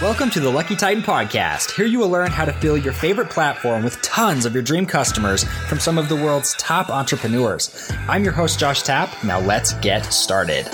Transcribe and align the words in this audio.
Welcome 0.00 0.30
to 0.30 0.38
the 0.38 0.48
Lucky 0.48 0.76
Titan 0.76 1.02
Podcast. 1.02 1.72
Here 1.72 1.84
you 1.84 1.98
will 1.98 2.08
learn 2.08 2.30
how 2.30 2.44
to 2.44 2.52
fill 2.52 2.76
your 2.76 2.92
favorite 2.92 3.30
platform 3.30 3.82
with 3.82 4.00
tons 4.00 4.46
of 4.46 4.54
your 4.54 4.62
dream 4.62 4.86
customers 4.86 5.42
from 5.42 5.80
some 5.80 5.98
of 5.98 6.08
the 6.08 6.14
world's 6.14 6.54
top 6.54 6.88
entrepreneurs. 6.88 7.90
I'm 8.06 8.22
your 8.22 8.32
host, 8.32 8.60
Josh 8.60 8.82
Tapp. 8.82 9.24
Now 9.24 9.40
let's 9.40 9.72
get 9.80 10.02
started. 10.02 10.68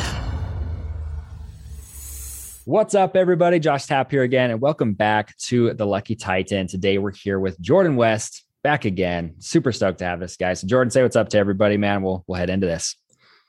What's 2.66 2.94
up, 2.94 3.16
everybody? 3.16 3.60
Josh 3.60 3.86
Tapp 3.86 4.10
here 4.10 4.24
again, 4.24 4.50
and 4.50 4.60
welcome 4.60 4.92
back 4.92 5.34
to 5.38 5.72
the 5.72 5.86
Lucky 5.86 6.16
Titan. 6.16 6.66
Today 6.66 6.98
we're 6.98 7.12
here 7.12 7.40
with 7.40 7.58
Jordan 7.62 7.96
West 7.96 8.44
back 8.62 8.84
again. 8.84 9.36
Super 9.38 9.72
stoked 9.72 10.00
to 10.00 10.04
have 10.04 10.20
this 10.20 10.36
guy. 10.36 10.52
So, 10.52 10.66
Jordan, 10.66 10.90
say 10.90 11.02
what's 11.02 11.16
up 11.16 11.30
to 11.30 11.38
everybody, 11.38 11.78
man. 11.78 12.02
We'll 12.02 12.24
we'll 12.26 12.38
head 12.38 12.50
into 12.50 12.66
this. 12.66 12.94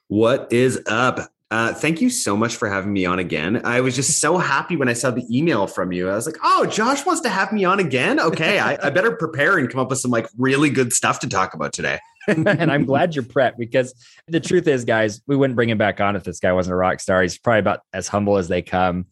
What 0.07 0.53
is 0.53 0.81
up? 0.87 1.34
Uh, 1.51 1.73
thank 1.73 2.01
you 2.01 2.09
so 2.09 2.35
much 2.35 2.55
for 2.55 2.67
having 2.67 2.91
me 2.91 3.05
on 3.05 3.19
again. 3.19 3.61
I 3.63 3.81
was 3.81 3.95
just 3.95 4.19
so 4.19 4.37
happy 4.37 4.75
when 4.75 4.89
I 4.89 4.93
saw 4.93 5.11
the 5.11 5.25
email 5.29 5.67
from 5.67 5.91
you. 5.91 6.09
I 6.09 6.15
was 6.15 6.25
like, 6.25 6.37
oh, 6.43 6.65
Josh 6.65 7.05
wants 7.05 7.21
to 7.21 7.29
have 7.29 7.53
me 7.53 7.63
on 7.65 7.79
again. 7.79 8.19
Okay, 8.19 8.57
I, 8.59 8.77
I 8.81 8.89
better 8.89 9.15
prepare 9.15 9.57
and 9.59 9.69
come 9.69 9.79
up 9.79 9.89
with 9.89 9.99
some 9.99 10.09
like 10.09 10.27
really 10.37 10.71
good 10.71 10.91
stuff 10.91 11.19
to 11.19 11.29
talk 11.29 11.53
about 11.53 11.71
today. 11.71 11.99
and 12.27 12.71
I'm 12.71 12.85
glad 12.85 13.13
you're 13.13 13.23
prepped 13.23 13.57
because 13.57 13.93
the 14.27 14.39
truth 14.39 14.67
is, 14.67 14.85
guys, 14.85 15.21
we 15.27 15.35
wouldn't 15.35 15.55
bring 15.55 15.69
him 15.69 15.77
back 15.77 16.01
on 16.01 16.15
if 16.15 16.23
this 16.23 16.39
guy 16.39 16.51
wasn't 16.51 16.73
a 16.73 16.77
rock 16.77 16.99
star. 16.99 17.21
He's 17.21 17.37
probably 17.37 17.59
about 17.59 17.81
as 17.93 18.07
humble 18.07 18.37
as 18.37 18.47
they 18.47 18.63
come. 18.63 19.05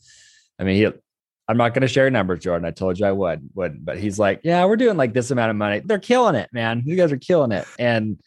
I 0.58 0.64
mean, 0.64 0.76
he, 0.78 1.00
I'm 1.48 1.58
not 1.58 1.76
going 1.76 1.82
to 1.82 1.88
share 1.88 2.10
numbers, 2.10 2.40
Jordan. 2.40 2.66
I 2.66 2.72
told 2.72 2.98
you 2.98 3.06
I 3.06 3.12
would, 3.12 3.48
would, 3.54 3.86
but 3.86 4.00
he's 4.00 4.18
like, 4.18 4.42
yeah, 4.44 4.66
we're 4.66 4.78
doing 4.78 4.98
like 4.98 5.14
this 5.14 5.30
amount 5.30 5.52
of 5.52 5.56
money. 5.56 5.82
They're 5.86 6.00
killing 6.00 6.36
it, 6.36 6.50
man. 6.52 6.82
You 6.86 6.96
guys 6.96 7.12
are 7.12 7.18
killing 7.18 7.52
it. 7.52 7.68
And 7.78 8.20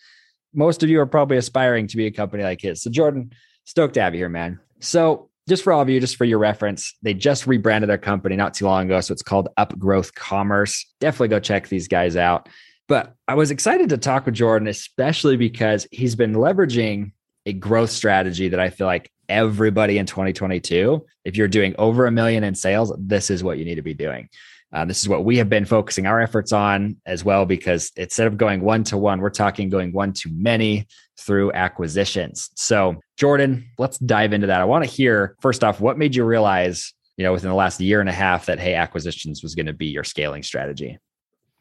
most 0.54 0.84
of 0.84 0.88
you 0.88 1.00
are 1.00 1.06
probably 1.06 1.36
aspiring 1.36 1.88
to 1.88 1.96
be 1.96 2.06
a 2.06 2.12
company 2.12 2.44
like 2.44 2.60
his. 2.60 2.82
So, 2.82 2.90
Jordan, 2.90 3.32
Stoked 3.66 3.94
to 3.94 4.02
have 4.02 4.14
you 4.14 4.20
here, 4.20 4.28
man. 4.28 4.58
So, 4.80 5.28
just 5.48 5.62
for 5.62 5.72
all 5.72 5.80
of 5.80 5.88
you, 5.88 6.00
just 6.00 6.16
for 6.16 6.24
your 6.24 6.38
reference, 6.38 6.94
they 7.02 7.14
just 7.14 7.46
rebranded 7.46 7.88
their 7.88 7.98
company 7.98 8.34
not 8.34 8.54
too 8.54 8.64
long 8.64 8.86
ago. 8.86 9.00
So 9.00 9.12
it's 9.12 9.22
called 9.22 9.48
Upgrowth 9.56 10.12
Commerce. 10.14 10.84
Definitely 10.98 11.28
go 11.28 11.38
check 11.38 11.68
these 11.68 11.86
guys 11.86 12.16
out. 12.16 12.48
But 12.88 13.14
I 13.28 13.34
was 13.34 13.52
excited 13.52 13.88
to 13.90 13.96
talk 13.96 14.26
with 14.26 14.34
Jordan, 14.34 14.66
especially 14.66 15.36
because 15.36 15.86
he's 15.92 16.16
been 16.16 16.34
leveraging 16.34 17.12
a 17.46 17.52
growth 17.52 17.90
strategy 17.90 18.48
that 18.48 18.58
I 18.58 18.70
feel 18.70 18.88
like 18.88 19.08
everybody 19.28 19.98
in 19.98 20.06
2022, 20.06 21.04
if 21.24 21.36
you're 21.36 21.48
doing 21.48 21.74
over 21.78 22.06
a 22.06 22.10
million 22.10 22.42
in 22.42 22.54
sales, 22.54 22.92
this 22.98 23.30
is 23.30 23.44
what 23.44 23.58
you 23.58 23.64
need 23.64 23.76
to 23.76 23.82
be 23.82 23.94
doing. 23.94 24.28
Uh, 24.76 24.84
this 24.84 25.00
is 25.00 25.08
what 25.08 25.24
we 25.24 25.38
have 25.38 25.48
been 25.48 25.64
focusing 25.64 26.06
our 26.06 26.20
efforts 26.20 26.52
on 26.52 26.94
as 27.06 27.24
well, 27.24 27.46
because 27.46 27.90
instead 27.96 28.26
of 28.26 28.36
going 28.36 28.60
one 28.60 28.84
to 28.84 28.98
one, 28.98 29.22
we're 29.22 29.30
talking 29.30 29.70
going 29.70 29.90
one 29.90 30.12
to 30.12 30.28
many 30.34 30.86
through 31.18 31.50
acquisitions. 31.54 32.50
So, 32.56 32.96
Jordan, 33.16 33.66
let's 33.78 33.96
dive 33.96 34.34
into 34.34 34.46
that. 34.48 34.60
I 34.60 34.66
want 34.66 34.84
to 34.84 34.90
hear 34.90 35.34
first 35.40 35.64
off, 35.64 35.80
what 35.80 35.96
made 35.96 36.14
you 36.14 36.24
realize, 36.24 36.92
you 37.16 37.24
know, 37.24 37.32
within 37.32 37.48
the 37.48 37.56
last 37.56 37.80
year 37.80 38.00
and 38.00 38.08
a 38.10 38.12
half 38.12 38.44
that, 38.46 38.58
hey, 38.58 38.74
acquisitions 38.74 39.42
was 39.42 39.54
going 39.54 39.64
to 39.64 39.72
be 39.72 39.86
your 39.86 40.04
scaling 40.04 40.42
strategy? 40.42 40.98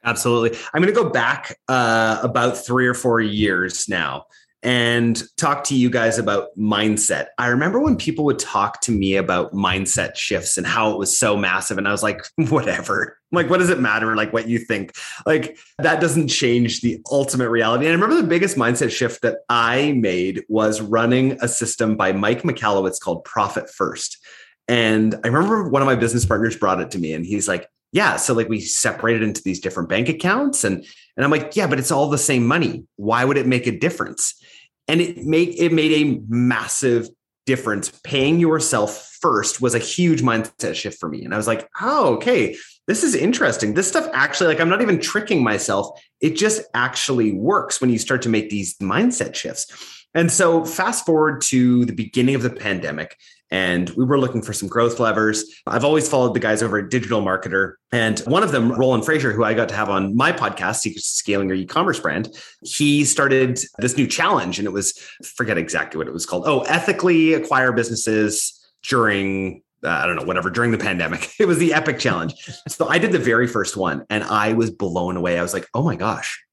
Absolutely. 0.03 0.59
I'm 0.73 0.81
going 0.81 0.93
to 0.93 1.01
go 1.01 1.09
back 1.09 1.57
uh, 1.69 2.19
about 2.21 2.57
three 2.57 2.85
or 2.85 2.93
four 2.93 3.21
years 3.21 3.87
now 3.87 4.25
and 4.65 5.21
talk 5.37 5.63
to 5.65 5.75
you 5.75 5.91
guys 5.91 6.17
about 6.17 6.47
mindset. 6.57 7.27
I 7.37 7.49
remember 7.49 7.79
when 7.79 7.95
people 7.95 8.25
would 8.25 8.39
talk 8.39 8.81
to 8.81 8.91
me 8.91 9.15
about 9.15 9.53
mindset 9.53 10.15
shifts 10.15 10.57
and 10.57 10.65
how 10.65 10.91
it 10.91 10.97
was 10.97 11.19
so 11.19 11.37
massive. 11.37 11.77
And 11.77 11.87
I 11.87 11.91
was 11.91 12.01
like, 12.01 12.25
whatever. 12.49 13.19
Like, 13.31 13.47
what 13.47 13.59
does 13.59 13.69
it 13.69 13.79
matter? 13.79 14.15
Like, 14.15 14.33
what 14.33 14.47
you 14.47 14.57
think? 14.57 14.95
Like, 15.27 15.59
that 15.77 16.01
doesn't 16.01 16.29
change 16.29 16.81
the 16.81 16.99
ultimate 17.11 17.51
reality. 17.51 17.85
And 17.85 17.91
I 17.91 17.93
remember 17.95 18.19
the 18.19 18.27
biggest 18.27 18.57
mindset 18.57 18.89
shift 18.89 19.21
that 19.21 19.39
I 19.49 19.91
made 19.91 20.43
was 20.49 20.81
running 20.81 21.37
a 21.41 21.47
system 21.47 21.95
by 21.95 22.11
Mike 22.11 22.41
Michalowicz 22.41 22.99
called 22.99 23.23
Profit 23.23 23.69
First. 23.69 24.17
And 24.67 25.13
I 25.23 25.27
remember 25.27 25.69
one 25.69 25.83
of 25.83 25.85
my 25.85 25.95
business 25.95 26.25
partners 26.25 26.57
brought 26.57 26.81
it 26.81 26.89
to 26.91 26.97
me 26.97 27.13
and 27.13 27.23
he's 27.23 27.47
like, 27.47 27.69
yeah, 27.91 28.15
so 28.15 28.33
like 28.33 28.49
we 28.49 28.61
separated 28.61 29.21
into 29.21 29.43
these 29.43 29.59
different 29.59 29.89
bank 29.89 30.09
accounts 30.09 30.63
and 30.63 30.83
and 31.15 31.23
I'm 31.23 31.31
like, 31.31 31.55
yeah, 31.55 31.67
but 31.67 31.79
it's 31.79 31.91
all 31.91 32.09
the 32.09 32.17
same 32.17 32.45
money. 32.45 32.85
Why 32.97 33.23
would 33.23 33.37
it 33.37 33.47
make 33.47 33.67
a 33.67 33.77
difference? 33.77 34.33
And 34.87 35.01
it 35.01 35.25
made 35.25 35.55
it 35.57 35.71
made 35.71 35.91
a 35.91 36.21
massive 36.27 37.09
difference. 37.45 37.91
Paying 38.03 38.39
yourself 38.39 39.17
first 39.21 39.61
was 39.61 39.75
a 39.75 39.79
huge 39.79 40.21
mindset 40.21 40.75
shift 40.75 40.99
for 40.99 41.09
me, 41.09 41.23
and 41.23 41.33
I 41.33 41.37
was 41.37 41.47
like, 41.47 41.67
oh, 41.81 42.15
okay, 42.15 42.55
this 42.87 43.03
is 43.03 43.15
interesting. 43.15 43.73
This 43.73 43.87
stuff 43.87 44.07
actually, 44.13 44.47
like, 44.47 44.59
I'm 44.59 44.69
not 44.69 44.81
even 44.81 44.99
tricking 44.99 45.43
myself. 45.43 45.99
It 46.21 46.35
just 46.35 46.61
actually 46.73 47.31
works 47.31 47.81
when 47.81 47.89
you 47.89 47.97
start 47.97 48.21
to 48.23 48.29
make 48.29 48.49
these 48.49 48.77
mindset 48.77 49.35
shifts. 49.35 49.67
And 50.13 50.31
so, 50.31 50.63
fast 50.63 51.05
forward 51.05 51.41
to 51.45 51.85
the 51.85 51.93
beginning 51.93 52.35
of 52.35 52.41
the 52.41 52.49
pandemic, 52.49 53.17
and 53.51 53.89
we 53.91 54.05
were 54.05 54.19
looking 54.19 54.41
for 54.41 54.53
some 54.53 54.67
growth 54.67 54.99
levers. 54.99 55.45
I've 55.67 55.85
always 55.85 56.09
followed 56.09 56.33
the 56.33 56.39
guys 56.39 56.63
over 56.63 56.79
at 56.79 56.89
Digital 56.89 57.21
Marketer, 57.21 57.73
and 57.91 58.19
one 58.21 58.43
of 58.43 58.51
them, 58.51 58.71
Roland 58.71 59.03
Frasier, 59.03 59.33
who 59.33 59.43
I 59.43 59.53
got 59.53 59.69
to 59.69 59.75
have 59.75 59.89
on 59.89 60.15
my 60.15 60.31
podcast, 60.31 60.77
Secrets 60.77 61.11
to 61.11 61.17
Scaling 61.17 61.47
Your 61.47 61.57
E-commerce 61.57 61.99
Brand, 61.99 62.29
he 62.63 63.05
started 63.05 63.59
this 63.79 63.97
new 63.97 64.07
challenge, 64.07 64.59
and 64.59 64.67
it 64.67 64.71
was 64.71 64.97
forget 65.23 65.57
exactly 65.57 65.97
what 65.97 66.07
it 66.07 66.13
was 66.13 66.25
called. 66.25 66.43
Oh, 66.47 66.61
ethically 66.61 67.33
acquire 67.33 67.71
businesses 67.71 68.61
during 68.87 69.61
uh, 69.83 69.89
I 69.89 70.07
don't 70.07 70.15
know, 70.15 70.23
whatever, 70.23 70.49
during 70.49 70.71
the 70.71 70.77
pandemic. 70.77 71.31
It 71.39 71.47
was 71.47 71.59
the 71.59 71.73
epic 71.73 71.99
challenge. 71.99 72.33
So 72.67 72.87
I 72.87 72.97
did 72.97 73.11
the 73.11 73.19
very 73.19 73.45
first 73.45 73.77
one 73.77 74.05
and 74.09 74.23
I 74.23 74.53
was 74.53 74.71
blown 74.71 75.15
away. 75.15 75.37
I 75.37 75.43
was 75.43 75.53
like, 75.53 75.67
oh 75.75 75.83
my 75.83 75.95
gosh, 75.95 76.43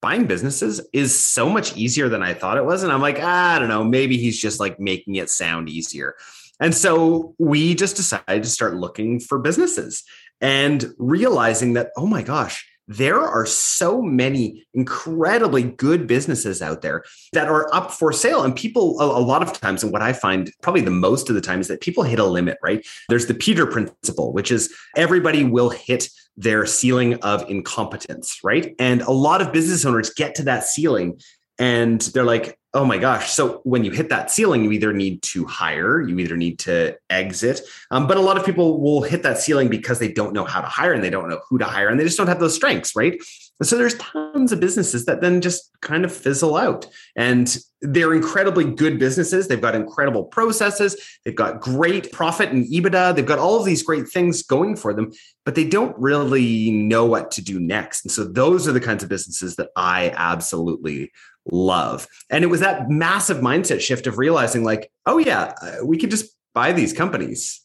buying 0.00 0.26
businesses 0.26 0.80
is 0.92 1.18
so 1.18 1.48
much 1.48 1.76
easier 1.76 2.08
than 2.08 2.22
I 2.22 2.34
thought 2.34 2.58
it 2.58 2.64
was. 2.64 2.82
And 2.82 2.92
I'm 2.92 3.00
like, 3.00 3.18
ah, 3.20 3.56
I 3.56 3.58
don't 3.58 3.68
know, 3.68 3.84
maybe 3.84 4.16
he's 4.16 4.38
just 4.38 4.60
like 4.60 4.78
making 4.78 5.16
it 5.16 5.30
sound 5.30 5.68
easier. 5.68 6.14
And 6.60 6.74
so 6.74 7.34
we 7.38 7.74
just 7.74 7.96
decided 7.96 8.42
to 8.42 8.48
start 8.48 8.76
looking 8.76 9.20
for 9.20 9.38
businesses 9.38 10.04
and 10.40 10.94
realizing 10.98 11.74
that, 11.74 11.90
oh 11.96 12.06
my 12.06 12.22
gosh, 12.22 12.66
there 12.88 13.20
are 13.20 13.46
so 13.46 14.00
many 14.00 14.64
incredibly 14.72 15.64
good 15.64 16.06
businesses 16.06 16.62
out 16.62 16.82
there 16.82 17.02
that 17.32 17.48
are 17.48 17.72
up 17.74 17.90
for 17.90 18.12
sale. 18.12 18.42
And 18.44 18.54
people, 18.54 18.96
a, 19.00 19.20
lot 19.20 19.42
of 19.42 19.52
times, 19.60 19.82
and 19.82 19.92
what 19.92 20.02
I 20.02 20.12
find 20.12 20.52
probably 20.62 20.82
the 20.82 20.90
most 20.90 21.28
of 21.28 21.34
the 21.34 21.40
time 21.40 21.60
is 21.60 21.68
that 21.68 21.80
people 21.80 22.04
hit 22.04 22.20
a 22.20 22.24
limit, 22.24 22.58
right? 22.62 22.86
There's 23.08 23.26
the 23.26 23.34
Peter 23.34 23.66
principle, 23.66 24.32
which 24.32 24.52
is 24.52 24.72
everybody 24.96 25.42
will 25.42 25.70
hit 25.70 26.08
their 26.36 26.66
ceiling 26.66 27.14
of 27.16 27.48
incompetence, 27.48 28.40
right? 28.44 28.74
And 28.78 29.02
a 29.02 29.10
lot 29.10 29.40
of 29.40 29.52
business 29.52 29.84
owners 29.84 30.10
get 30.10 30.34
to 30.36 30.42
that 30.44 30.64
ceiling 30.64 31.20
and 31.58 32.00
they're 32.00 32.24
like, 32.24 32.58
oh 32.76 32.84
my 32.84 32.98
gosh. 32.98 33.30
So 33.32 33.62
when 33.64 33.84
you 33.84 33.90
hit 33.90 34.10
that 34.10 34.30
ceiling, 34.30 34.62
you 34.62 34.70
either 34.70 34.92
need 34.92 35.22
to 35.22 35.46
hire, 35.46 36.02
you 36.02 36.18
either 36.18 36.36
need 36.36 36.58
to 36.60 36.94
exit. 37.08 37.62
Um, 37.90 38.06
but 38.06 38.18
a 38.18 38.20
lot 38.20 38.36
of 38.36 38.44
people 38.44 38.82
will 38.82 39.00
hit 39.00 39.22
that 39.22 39.38
ceiling 39.38 39.68
because 39.68 39.98
they 39.98 40.12
don't 40.12 40.34
know 40.34 40.44
how 40.44 40.60
to 40.60 40.66
hire 40.66 40.92
and 40.92 41.02
they 41.02 41.08
don't 41.08 41.30
know 41.30 41.40
who 41.48 41.56
to 41.56 41.64
hire 41.64 41.88
and 41.88 41.98
they 41.98 42.04
just 42.04 42.18
don't 42.18 42.26
have 42.26 42.38
those 42.38 42.54
strengths, 42.54 42.94
right? 42.94 43.18
So 43.62 43.78
there's 43.78 43.94
tons 43.94 44.52
of 44.52 44.60
businesses 44.60 45.06
that 45.06 45.22
then 45.22 45.40
just 45.40 45.70
kind 45.80 46.04
of 46.04 46.14
fizzle 46.14 46.54
out. 46.54 46.86
And 47.16 47.56
they're 47.80 48.12
incredibly 48.12 48.64
good 48.64 48.98
businesses. 48.98 49.48
They've 49.48 49.58
got 49.58 49.74
incredible 49.74 50.24
processes. 50.24 50.96
They've 51.24 51.34
got 51.34 51.60
great 51.60 52.12
profit 52.12 52.50
and 52.50 52.66
EBITDA. 52.66 53.16
They've 53.16 53.24
got 53.24 53.38
all 53.38 53.58
of 53.58 53.64
these 53.64 53.82
great 53.82 54.08
things 54.08 54.42
going 54.42 54.76
for 54.76 54.92
them, 54.92 55.12
but 55.46 55.54
they 55.54 55.66
don't 55.66 55.96
really 55.98 56.70
know 56.70 57.06
what 57.06 57.30
to 57.32 57.42
do 57.42 57.58
next. 57.58 58.04
And 58.04 58.12
so 58.12 58.24
those 58.24 58.68
are 58.68 58.72
the 58.72 58.80
kinds 58.80 59.02
of 59.02 59.08
businesses 59.08 59.56
that 59.56 59.70
I 59.74 60.12
absolutely 60.14 61.10
love. 61.50 62.06
And 62.30 62.44
it 62.44 62.48
was 62.48 62.60
that 62.66 62.90
massive 62.90 63.38
mindset 63.38 63.80
shift 63.80 64.08
of 64.08 64.18
realizing, 64.18 64.64
like, 64.64 64.90
oh, 65.06 65.18
yeah, 65.18 65.54
uh, 65.62 65.84
we 65.84 65.96
could 65.96 66.10
just 66.10 66.36
buy 66.52 66.72
these 66.72 66.92
companies. 66.92 67.60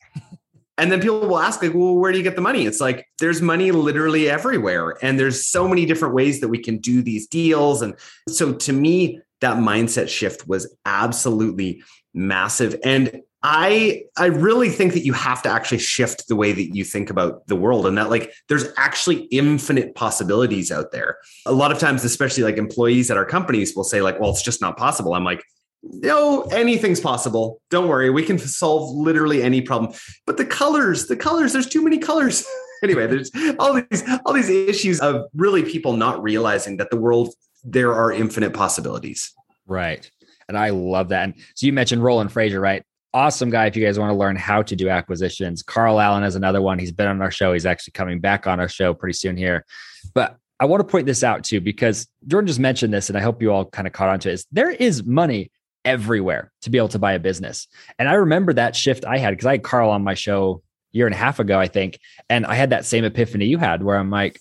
and 0.78 0.92
then 0.92 1.02
people 1.02 1.22
will 1.22 1.40
ask, 1.40 1.62
like, 1.62 1.74
well, 1.74 1.96
where 1.96 2.12
do 2.12 2.20
you 2.20 2.24
get 2.24 2.36
the 2.36 2.42
money? 2.42 2.68
It's 2.68 2.80
like 2.80 3.08
there's 3.20 3.42
money 3.42 3.72
literally 3.72 4.30
everywhere. 4.30 4.96
And 5.02 5.20
there's 5.20 5.48
so 5.48 5.68
many 5.68 5.88
different 5.88 6.14
ways 6.14 6.40
that 6.42 6.50
we 6.50 6.60
can 6.60 6.78
do 6.78 7.02
these 7.02 7.26
deals. 7.28 7.82
And 7.82 7.96
so 8.30 8.54
to 8.54 8.74
me, 8.74 9.20
that 9.40 9.58
mindset 9.58 10.08
shift 10.08 10.48
was 10.48 10.72
absolutely 10.86 11.82
massive. 12.14 12.76
And 12.84 13.22
I 13.44 14.04
I 14.18 14.28
really 14.28 14.70
think 14.70 14.94
that 14.94 15.04
you 15.04 15.14
have 15.14 15.42
to 15.44 15.50
actually 15.50 15.80
shift 15.80 16.28
the 16.28 16.36
way 16.36 16.52
that 16.52 16.76
you 16.76 16.84
think 16.84 17.10
about 17.10 17.48
the 17.48 17.56
world 17.56 17.88
and 17.88 17.98
that 17.98 18.10
like 18.10 18.32
there's 18.50 18.66
actually 18.78 19.24
infinite 19.26 19.96
possibilities 19.96 20.72
out 20.72 20.92
there. 20.92 21.18
A 21.46 21.52
lot 21.52 21.72
of 21.72 21.80
times 21.80 22.04
especially 22.04 22.44
like 22.44 22.58
employees 22.58 23.10
at 23.10 23.18
our 23.18 23.26
companies 23.26 23.76
will 23.76 23.84
say 23.84 24.02
like 24.02 24.20
well 24.20 24.30
it's 24.30 24.44
just 24.44 24.62
not 24.62 24.78
possible. 24.78 25.16
I'm 25.16 25.24
like 25.24 25.44
no 25.82 26.44
anything's 26.52 27.00
possible. 27.00 27.62
Don't 27.72 27.88
worry, 27.88 28.12
we 28.12 28.24
can 28.24 28.38
solve 28.38 28.96
literally 28.96 29.42
any 29.42 29.62
problem. 29.62 29.94
But 30.28 30.38
the 30.38 30.46
colors, 30.46 31.08
the 31.08 31.18
colors 31.18 31.54
there's 31.54 31.68
too 31.68 31.84
many 31.84 31.98
colors. 31.98 32.46
anyway, 32.84 33.08
there's 33.08 33.32
all 33.58 33.74
these 33.74 34.04
all 34.24 34.34
these 34.34 34.50
issues 34.50 35.00
of 35.00 35.26
really 35.34 35.64
people 35.64 35.98
not 35.98 36.22
realizing 36.22 36.78
that 36.78 36.92
the 36.92 36.98
world 36.98 37.34
there 37.64 37.94
are 37.96 38.12
infinite 38.12 38.54
possibilities. 38.54 39.34
Right. 39.66 40.10
And 40.48 40.58
I 40.58 40.70
love 40.70 41.10
that. 41.10 41.24
And 41.24 41.34
so 41.56 41.66
you 41.66 41.74
mentioned 41.74 42.04
Roland 42.04 42.30
Frasier, 42.30 42.62
right? 42.62 42.84
Awesome 43.14 43.50
guy 43.50 43.66
if 43.66 43.76
you 43.76 43.86
guys 43.86 44.00
want 44.00 44.12
to 44.12 44.18
learn 44.18 44.36
how 44.36 44.62
to 44.62 44.76
do 44.76 44.90
acquisitions. 44.90 45.64
Carl 45.64 46.00
Allen 46.00 46.24
is 46.24 46.36
another 46.36 46.62
one. 46.62 46.80
He's 46.80 46.92
been 46.92 47.08
on 47.08 47.22
our 47.22 47.32
show. 47.32 47.54
He's 47.54 47.66
actually 47.66 47.92
coming 47.92 48.20
back 48.20 48.48
on 48.48 48.60
our 48.60 48.70
show 48.70 48.94
pretty 48.94 49.14
soon 49.14 49.36
here. 49.38 49.66
But 50.14 50.38
I 50.60 50.66
want 50.66 50.82
to 50.82 50.92
point 50.92 51.08
this 51.08 51.24
out 51.24 51.44
too, 51.44 51.60
because 51.60 52.08
Jordan 52.28 52.48
just 52.48 52.60
mentioned 52.60 52.94
this, 52.94 53.10
and 53.10 53.18
I 53.18 53.22
hope 53.22 53.42
you 53.42 53.52
all 53.52 53.66
kind 53.66 53.88
of 53.88 53.94
caught 53.94 54.10
on 54.10 54.20
to 54.22 54.30
it. 54.30 54.34
Is 54.34 54.46
there 54.52 54.70
is 54.70 55.04
money 55.04 55.52
everywhere 55.86 56.52
to 56.62 56.70
be 56.70 56.78
able 56.78 56.88
to 56.90 57.00
buy 57.00 57.14
a 57.14 57.20
business. 57.20 57.68
And 57.98 58.08
I 58.08 58.14
remember 58.14 58.54
that 58.54 58.76
shift 58.76 59.06
I 59.06 59.18
had 59.18 59.32
because 59.32 59.46
I 59.46 59.54
had 59.54 59.64
Carl 59.64 59.90
on 59.90 60.04
my 60.04 60.14
show 60.14 60.62
year 60.92 61.08
and 61.08 61.16
a 61.16 61.18
half 61.18 61.40
ago, 61.40 61.60
I 61.60 61.68
think. 61.68 62.00
And 62.30 62.46
I 62.46 62.56
had 62.56 62.70
that 62.72 62.86
same 62.86 63.04
epiphany 63.04 63.46
you 63.46 63.58
had 63.58 63.84
where 63.84 63.98
I'm 63.98 64.10
like, 64.10 64.40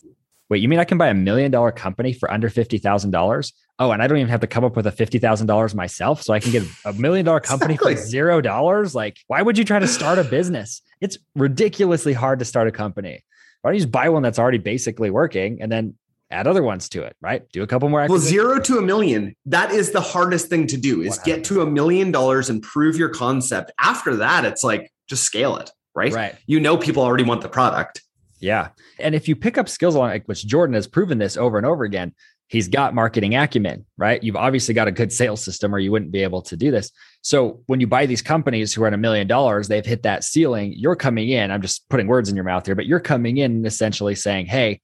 wait, 0.51 0.61
you 0.61 0.69
mean 0.69 0.81
I 0.81 0.85
can 0.85 0.99
buy 0.99 1.09
a 1.09 1.15
million 1.15 1.51
dollar 1.51 1.73
company 1.73 2.13
for 2.13 2.31
under 2.31 2.51
$50,000? 2.51 3.53
Oh, 3.79 3.93
and 3.93 4.03
I 4.03 4.07
don't 4.07 4.19
even 4.19 4.29
have 4.29 4.41
to 4.41 4.47
come 4.47 4.65
up 4.65 4.77
with 4.77 4.87
a 4.87 4.93
$50,000 4.93 5.75
myself. 5.75 6.23
So 6.23 6.35
I 6.35 6.41
can 6.41 6.51
get 6.51 6.65
a 6.85 6.93
million 6.93 7.25
dollar 7.25 7.41
company 7.41 7.75
exactly. 7.75 7.97
for 7.97 8.03
zero 8.03 8.41
dollars. 8.41 8.95
Like, 8.95 9.19
why 9.29 9.41
would 9.41 9.57
you 9.57 9.65
try 9.65 9.79
to 9.79 9.87
start 9.87 10.19
a 10.19 10.25
business? 10.25 10.83
It's 11.01 11.17
ridiculously 11.35 12.13
hard 12.13 12.41
to 12.41 12.45
start 12.45 12.69
a 12.69 12.73
company. 12.73 13.25
Why 13.63 13.71
don't 13.71 13.77
you 13.77 13.81
just 13.81 13.93
buy 13.93 14.09
one 14.09 14.23
that's 14.23 14.39
already 14.39 14.59
basically 14.59 15.11
working 15.11 15.63
and 15.63 15.71
then 15.71 15.95
add 16.31 16.47
other 16.47 16.63
ones 16.63 16.89
to 16.91 17.03
it, 17.03 17.17
right? 17.21 17.51
Do 17.53 17.63
a 17.63 17.67
couple 17.67 17.89
more. 17.89 18.07
Well, 18.09 18.19
zero 18.19 18.61
to 18.61 18.79
a 18.79 18.83
million. 18.83 19.35
That 19.47 19.71
is 19.71 19.93
the 19.93 20.01
hardest 20.01 20.49
thing 20.49 20.67
to 20.69 20.77
do 20.77 21.03
is 21.03 21.19
100%. 21.19 21.25
get 21.25 21.45
to 21.45 21.63
a 21.63 21.67
million 21.67 22.11
dollars 22.11 22.51
and 22.51 22.63
prove 22.63 22.97
your 22.97 23.09
concept. 23.09 23.71
After 23.79 24.17
that, 24.17 24.45
it's 24.45 24.65
like 24.65 24.93
just 25.09 25.25
scale 25.25 25.57
it, 25.57 25.71
right? 25.95 26.13
Right. 26.13 26.37
You 26.47 26.61
know, 26.61 26.77
people 26.77 27.03
already 27.03 27.25
want 27.25 27.43
the 27.43 27.49
product. 27.49 28.03
Yeah. 28.41 28.69
And 28.99 29.15
if 29.15 29.29
you 29.29 29.37
pick 29.37 29.59
up 29.59 29.69
skills 29.69 29.95
along, 29.95 30.11
like 30.11 30.27
which 30.27 30.47
Jordan 30.47 30.75
has 30.75 30.87
proven 30.87 31.19
this 31.19 31.37
over 31.37 31.59
and 31.59 31.67
over 31.67 31.85
again, 31.85 32.15
he's 32.51 32.67
got 32.67 32.95
marketing 32.95 33.37
acumen, 33.37 33.87
right? 33.97 34.23
You've 34.23 34.37
obviously 34.37 34.75
got 34.75 34.89
a 34.89 34.93
good 34.93 35.13
sales 35.13 35.43
system 35.45 35.73
or 35.73 35.79
you 35.79 35.93
wouldn't 35.93 36.11
be 36.11 36.25
able 36.25 36.43
to 36.43 36.57
do 36.57 36.73
this. 36.73 36.91
So 37.23 37.63
when 37.67 37.81
you 37.81 37.87
buy 37.87 38.07
these 38.07 38.23
companies 38.23 38.75
who 38.75 38.83
are 38.83 38.89
at 38.89 38.93
a 38.93 38.99
million 38.99 39.29
dollars, 39.29 39.69
they've 39.69 39.87
hit 39.87 40.03
that 40.03 40.25
ceiling. 40.25 40.75
You're 40.77 40.97
coming 40.97 41.29
in, 41.29 41.53
I'm 41.53 41.63
just 41.63 41.89
putting 41.89 42.09
words 42.09 42.29
in 42.29 42.35
your 42.35 42.45
mouth 42.45 42.67
here, 42.67 42.75
but 42.75 42.87
you're 42.87 42.99
coming 42.99 43.37
in 43.37 43.65
essentially 43.65 44.17
saying, 44.17 44.47
Hey, 44.47 44.81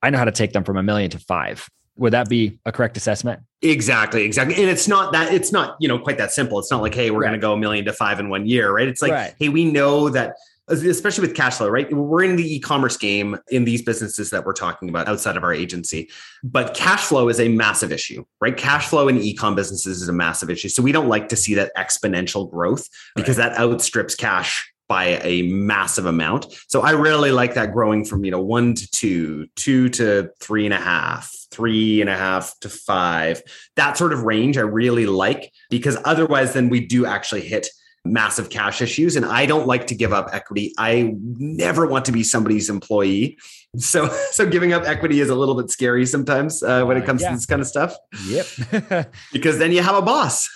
I 0.00 0.10
know 0.10 0.18
how 0.18 0.26
to 0.26 0.32
take 0.32 0.52
them 0.52 0.62
from 0.62 0.76
a 0.76 0.82
million 0.82 1.10
to 1.10 1.18
five. 1.18 1.68
Would 1.96 2.12
that 2.12 2.28
be 2.28 2.60
a 2.64 2.70
correct 2.70 2.96
assessment? 2.96 3.40
Exactly, 3.62 4.22
exactly. 4.22 4.54
And 4.54 4.70
it's 4.70 4.86
not 4.86 5.12
that 5.12 5.34
it's 5.34 5.50
not, 5.50 5.76
you 5.80 5.88
know, 5.88 5.98
quite 5.98 6.18
that 6.18 6.30
simple. 6.30 6.60
It's 6.60 6.70
not 6.70 6.80
like, 6.80 6.94
hey, 6.94 7.10
we're 7.10 7.22
right. 7.22 7.30
going 7.30 7.40
to 7.40 7.44
go 7.44 7.54
a 7.54 7.56
million 7.56 7.84
to 7.86 7.92
five 7.92 8.20
in 8.20 8.28
one 8.28 8.46
year, 8.46 8.70
right? 8.70 8.86
It's 8.86 9.02
like, 9.02 9.10
right. 9.10 9.34
hey, 9.40 9.48
we 9.48 9.64
know 9.64 10.08
that 10.10 10.36
especially 10.68 11.26
with 11.26 11.36
cash 11.36 11.56
flow, 11.56 11.68
right? 11.68 11.92
We're 11.92 12.24
in 12.24 12.36
the 12.36 12.56
e-commerce 12.56 12.96
game 12.96 13.36
in 13.50 13.64
these 13.64 13.82
businesses 13.82 14.30
that 14.30 14.44
we're 14.44 14.52
talking 14.52 14.88
about 14.88 15.08
outside 15.08 15.36
of 15.36 15.44
our 15.44 15.52
agency. 15.52 16.10
But 16.42 16.74
cash 16.74 17.04
flow 17.04 17.28
is 17.28 17.40
a 17.40 17.48
massive 17.48 17.92
issue, 17.92 18.24
right? 18.40 18.56
Cash 18.56 18.88
flow 18.88 19.08
in 19.08 19.18
e-com 19.18 19.54
businesses 19.54 20.02
is 20.02 20.08
a 20.08 20.12
massive 20.12 20.50
issue. 20.50 20.68
So 20.68 20.82
we 20.82 20.92
don't 20.92 21.08
like 21.08 21.28
to 21.28 21.36
see 21.36 21.54
that 21.54 21.72
exponential 21.76 22.50
growth 22.50 22.86
because 23.16 23.38
right. 23.38 23.50
that 23.50 23.60
outstrips 23.60 24.14
cash 24.14 24.70
by 24.88 25.20
a 25.22 25.42
massive 25.42 26.06
amount. 26.06 26.46
So 26.68 26.80
I 26.80 26.92
really 26.92 27.30
like 27.30 27.54
that 27.54 27.72
growing 27.72 28.04
from, 28.04 28.24
you 28.24 28.30
know, 28.30 28.40
one 28.40 28.74
to 28.74 28.90
two, 28.90 29.46
two 29.54 29.90
to 29.90 30.30
three 30.40 30.64
and 30.64 30.72
a 30.72 30.78
half, 30.78 31.30
three 31.50 32.00
and 32.00 32.08
a 32.08 32.16
half 32.16 32.58
to 32.60 32.70
five. 32.70 33.42
That 33.76 33.98
sort 33.98 34.14
of 34.14 34.22
range 34.22 34.56
I 34.56 34.62
really 34.62 35.06
like 35.06 35.52
because 35.68 35.98
otherwise 36.04 36.54
then 36.54 36.70
we 36.70 36.80
do 36.86 37.04
actually 37.04 37.42
hit 37.42 37.68
massive 38.04 38.50
cash 38.50 38.80
issues 38.80 39.16
and 39.16 39.24
I 39.24 39.46
don't 39.46 39.66
like 39.66 39.86
to 39.88 39.94
give 39.94 40.12
up 40.12 40.30
equity. 40.32 40.72
I 40.78 41.14
never 41.18 41.86
want 41.86 42.04
to 42.06 42.12
be 42.12 42.22
somebody's 42.22 42.70
employee. 42.70 43.38
So 43.76 44.08
so 44.30 44.48
giving 44.48 44.72
up 44.72 44.84
equity 44.84 45.20
is 45.20 45.30
a 45.30 45.34
little 45.34 45.54
bit 45.54 45.70
scary 45.70 46.06
sometimes 46.06 46.62
uh, 46.62 46.84
when 46.84 46.96
it 46.96 47.04
comes 47.04 47.22
uh, 47.22 47.26
yeah. 47.26 47.30
to 47.30 47.36
this 47.36 47.46
kind 47.46 47.60
of 47.60 47.66
stuff. 47.66 47.96
Yep. 48.26 49.12
because 49.32 49.58
then 49.58 49.72
you 49.72 49.82
have 49.82 49.96
a 49.96 50.02
boss. 50.02 50.48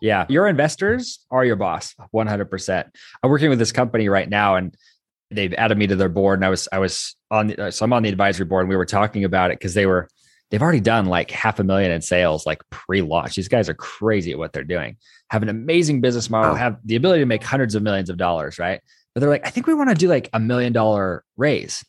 Yeah, 0.00 0.26
your 0.28 0.46
investors 0.46 1.20
are 1.30 1.44
your 1.44 1.56
boss, 1.56 1.94
100%. 2.14 2.84
I'm 3.22 3.30
working 3.30 3.48
with 3.48 3.58
this 3.58 3.72
company 3.72 4.08
right 4.08 4.28
now 4.28 4.56
and 4.56 4.76
they've 5.30 5.54
added 5.54 5.78
me 5.78 5.86
to 5.86 5.96
their 5.96 6.08
board 6.08 6.38
and 6.38 6.44
I 6.44 6.50
was 6.50 6.68
I 6.70 6.78
was 6.78 7.16
on 7.30 7.48
the, 7.48 7.70
so 7.72 7.84
I'm 7.84 7.92
on 7.92 8.02
the 8.02 8.08
advisory 8.08 8.46
board 8.46 8.62
and 8.62 8.68
we 8.68 8.76
were 8.76 8.84
talking 8.84 9.24
about 9.24 9.50
it 9.50 9.58
cuz 9.58 9.74
they 9.74 9.86
were 9.86 10.08
they've 10.50 10.62
already 10.62 10.80
done 10.80 11.06
like 11.06 11.30
half 11.30 11.58
a 11.58 11.64
million 11.64 11.90
in 11.90 12.00
sales 12.00 12.46
like 12.46 12.62
pre-launch. 12.70 13.34
These 13.34 13.48
guys 13.48 13.68
are 13.68 13.74
crazy 13.74 14.32
at 14.32 14.38
what 14.38 14.52
they're 14.52 14.64
doing. 14.64 14.96
Have 15.30 15.42
an 15.42 15.48
amazing 15.48 16.00
business 16.00 16.30
model, 16.30 16.54
have 16.54 16.78
the 16.84 16.96
ability 16.96 17.20
to 17.20 17.26
make 17.26 17.42
hundreds 17.42 17.74
of 17.74 17.82
millions 17.82 18.10
of 18.10 18.16
dollars, 18.16 18.58
right? 18.58 18.80
But 19.14 19.20
they're 19.20 19.30
like, 19.30 19.46
I 19.46 19.50
think 19.50 19.66
we 19.66 19.74
want 19.74 19.90
to 19.90 19.94
do 19.94 20.08
like 20.08 20.28
a 20.32 20.38
million 20.38 20.72
dollar 20.72 21.24
raise. 21.36 21.84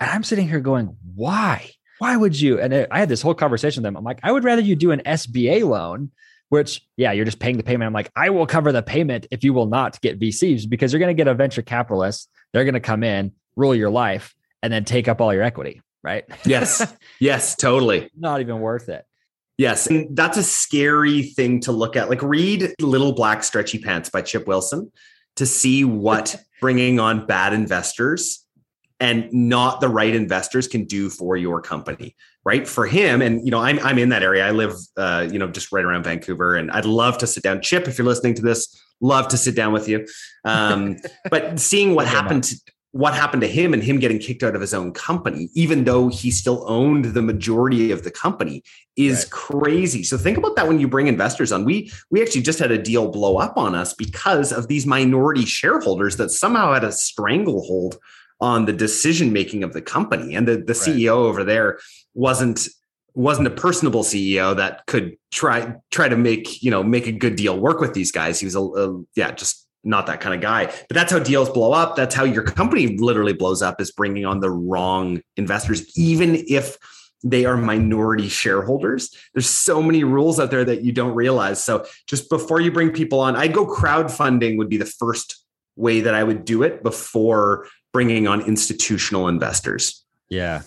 And 0.00 0.10
I'm 0.10 0.24
sitting 0.24 0.48
here 0.48 0.60
going, 0.60 0.96
why? 1.14 1.70
Why 1.98 2.16
would 2.16 2.40
you? 2.40 2.58
And 2.58 2.86
I 2.90 2.98
had 2.98 3.10
this 3.10 3.20
whole 3.20 3.34
conversation 3.34 3.82
with 3.82 3.88
them. 3.88 3.96
I'm 3.96 4.04
like, 4.04 4.20
I 4.22 4.32
would 4.32 4.44
rather 4.44 4.62
you 4.62 4.74
do 4.74 4.90
an 4.90 5.02
SBA 5.04 5.68
loan, 5.68 6.10
which, 6.48 6.80
yeah, 6.96 7.12
you're 7.12 7.26
just 7.26 7.38
paying 7.38 7.58
the 7.58 7.62
payment. 7.62 7.86
I'm 7.86 7.92
like, 7.92 8.10
I 8.16 8.30
will 8.30 8.46
cover 8.46 8.72
the 8.72 8.82
payment 8.82 9.26
if 9.30 9.44
you 9.44 9.52
will 9.52 9.66
not 9.66 10.00
get 10.00 10.18
VCs 10.18 10.68
because 10.68 10.92
you're 10.92 11.00
going 11.00 11.14
to 11.14 11.20
get 11.20 11.28
a 11.28 11.34
venture 11.34 11.62
capitalist. 11.62 12.30
They're 12.52 12.64
going 12.64 12.74
to 12.74 12.80
come 12.80 13.04
in, 13.04 13.32
rule 13.54 13.74
your 13.74 13.90
life, 13.90 14.34
and 14.62 14.72
then 14.72 14.84
take 14.84 15.06
up 15.06 15.20
all 15.20 15.34
your 15.34 15.42
equity 15.42 15.82
right? 16.02 16.24
yes. 16.44 16.94
Yes, 17.20 17.54
totally. 17.54 18.10
Not 18.16 18.40
even 18.40 18.60
worth 18.60 18.88
it. 18.88 19.04
Yes. 19.58 19.88
And 19.88 20.16
that's 20.16 20.38
a 20.38 20.42
scary 20.42 21.22
thing 21.22 21.60
to 21.60 21.72
look 21.72 21.94
at. 21.94 22.08
Like, 22.08 22.22
read 22.22 22.72
Little 22.80 23.12
Black 23.12 23.44
Stretchy 23.44 23.78
Pants 23.78 24.08
by 24.08 24.22
Chip 24.22 24.46
Wilson 24.46 24.90
to 25.36 25.44
see 25.44 25.84
what 25.84 26.36
bringing 26.60 26.98
on 26.98 27.26
bad 27.26 27.52
investors 27.52 28.46
and 29.00 29.32
not 29.32 29.80
the 29.80 29.88
right 29.88 30.14
investors 30.14 30.68
can 30.68 30.84
do 30.84 31.08
for 31.08 31.36
your 31.36 31.60
company 31.60 32.14
right 32.44 32.68
for 32.68 32.86
him 32.86 33.22
and 33.22 33.44
you 33.44 33.50
know 33.50 33.58
i'm, 33.60 33.78
I'm 33.80 33.98
in 33.98 34.10
that 34.10 34.22
area 34.22 34.46
i 34.46 34.50
live 34.50 34.74
uh, 34.96 35.26
you 35.30 35.38
know 35.38 35.48
just 35.48 35.72
right 35.72 35.84
around 35.84 36.04
vancouver 36.04 36.54
and 36.56 36.70
i'd 36.72 36.84
love 36.84 37.16
to 37.18 37.26
sit 37.26 37.42
down 37.42 37.62
chip 37.62 37.88
if 37.88 37.96
you're 37.96 38.06
listening 38.06 38.34
to 38.34 38.42
this 38.42 38.78
love 39.00 39.28
to 39.28 39.38
sit 39.38 39.56
down 39.56 39.72
with 39.72 39.88
you 39.88 40.06
um, 40.44 40.96
but 41.30 41.58
seeing 41.58 41.94
what 41.94 42.06
happened 42.06 42.44
to, 42.44 42.56
what 42.92 43.14
happened 43.14 43.40
to 43.42 43.48
him 43.48 43.72
and 43.72 43.82
him 43.82 44.00
getting 44.00 44.18
kicked 44.18 44.42
out 44.42 44.54
of 44.54 44.60
his 44.60 44.74
own 44.74 44.92
company, 44.92 45.48
even 45.54 45.84
though 45.84 46.08
he 46.08 46.30
still 46.30 46.64
owned 46.68 47.06
the 47.06 47.22
majority 47.22 47.92
of 47.92 48.02
the 48.02 48.10
company, 48.10 48.64
is 48.96 49.24
right. 49.24 49.30
crazy. 49.30 50.02
So 50.02 50.18
think 50.18 50.36
about 50.36 50.56
that 50.56 50.66
when 50.66 50.80
you 50.80 50.88
bring 50.88 51.06
investors 51.06 51.52
on. 51.52 51.64
We 51.64 51.92
we 52.10 52.20
actually 52.20 52.42
just 52.42 52.58
had 52.58 52.72
a 52.72 52.82
deal 52.82 53.08
blow 53.08 53.38
up 53.38 53.56
on 53.56 53.74
us 53.74 53.94
because 53.94 54.52
of 54.52 54.66
these 54.66 54.86
minority 54.86 55.44
shareholders 55.44 56.16
that 56.16 56.30
somehow 56.30 56.74
had 56.74 56.84
a 56.84 56.92
stranglehold 56.92 57.98
on 58.40 58.64
the 58.64 58.72
decision 58.72 59.32
making 59.32 59.62
of 59.62 59.72
the 59.72 59.82
company. 59.82 60.34
And 60.34 60.48
the, 60.48 60.56
the 60.56 60.72
right. 60.72 60.74
CEO 60.74 61.10
over 61.10 61.44
there 61.44 61.78
wasn't 62.14 62.66
wasn't 63.14 63.46
a 63.46 63.50
personable 63.50 64.02
CEO 64.02 64.56
that 64.56 64.86
could 64.86 65.16
try 65.30 65.74
try 65.90 66.08
to 66.08 66.16
make 66.16 66.62
you 66.62 66.70
know 66.70 66.82
make 66.82 67.06
a 67.06 67.12
good 67.12 67.36
deal 67.36 67.58
work 67.58 67.80
with 67.80 67.94
these 67.94 68.10
guys. 68.10 68.40
He 68.40 68.46
was 68.46 68.56
a, 68.56 68.62
a 68.62 69.02
yeah 69.14 69.30
just 69.30 69.68
not 69.84 70.06
that 70.06 70.20
kind 70.20 70.34
of 70.34 70.40
guy. 70.40 70.66
But 70.66 70.94
that's 70.94 71.12
how 71.12 71.18
deals 71.18 71.50
blow 71.50 71.72
up. 71.72 71.96
That's 71.96 72.14
how 72.14 72.24
your 72.24 72.42
company 72.42 72.98
literally 72.98 73.32
blows 73.32 73.62
up 73.62 73.80
is 73.80 73.90
bringing 73.90 74.26
on 74.26 74.40
the 74.40 74.50
wrong 74.50 75.22
investors, 75.36 75.96
even 75.96 76.44
if 76.48 76.76
they 77.22 77.44
are 77.44 77.56
minority 77.56 78.28
shareholders. 78.28 79.14
There's 79.34 79.48
so 79.48 79.82
many 79.82 80.04
rules 80.04 80.40
out 80.40 80.50
there 80.50 80.64
that 80.64 80.82
you 80.82 80.92
don't 80.92 81.14
realize. 81.14 81.62
So 81.62 81.86
just 82.06 82.30
before 82.30 82.60
you 82.60 82.72
bring 82.72 82.90
people 82.90 83.20
on, 83.20 83.36
I'd 83.36 83.52
go 83.52 83.66
crowdfunding 83.66 84.56
would 84.58 84.68
be 84.68 84.78
the 84.78 84.86
first 84.86 85.44
way 85.76 86.00
that 86.00 86.14
I 86.14 86.24
would 86.24 86.44
do 86.44 86.62
it 86.62 86.82
before 86.82 87.66
bringing 87.92 88.26
on 88.26 88.42
institutional 88.42 89.28
investors. 89.28 90.04
Yeah. 90.28 90.62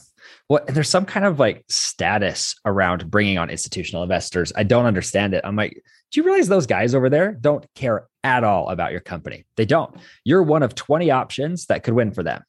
Well, 0.50 0.64
and 0.68 0.76
there's 0.76 0.90
some 0.90 1.06
kind 1.06 1.26
of 1.26 1.40
like 1.40 1.64
status 1.70 2.56
around 2.66 3.10
bringing 3.10 3.38
on 3.38 3.50
institutional 3.50 4.04
investors. 4.04 4.52
I 4.56 4.64
don't 4.64 4.86
understand 4.86 5.34
it. 5.34 5.42
I'm 5.44 5.56
like, 5.56 5.82
do 6.12 6.20
you 6.20 6.24
realize 6.24 6.48
those 6.48 6.68
guys 6.68 6.94
over 6.94 7.10
there 7.10 7.32
don't 7.32 7.66
care 7.76 8.08
at 8.24 8.44
all 8.44 8.70
about 8.70 8.92
your 8.92 9.02
company? 9.02 9.46
They 9.56 9.66
don't. 9.66 9.96
You're 10.24 10.44
one 10.44 10.64
of 10.64 10.76
20 10.76 11.12
options 11.12 11.66
that 11.68 11.84
could 11.84 11.94
win 11.94 12.12
for 12.12 12.24
them. 12.24 12.44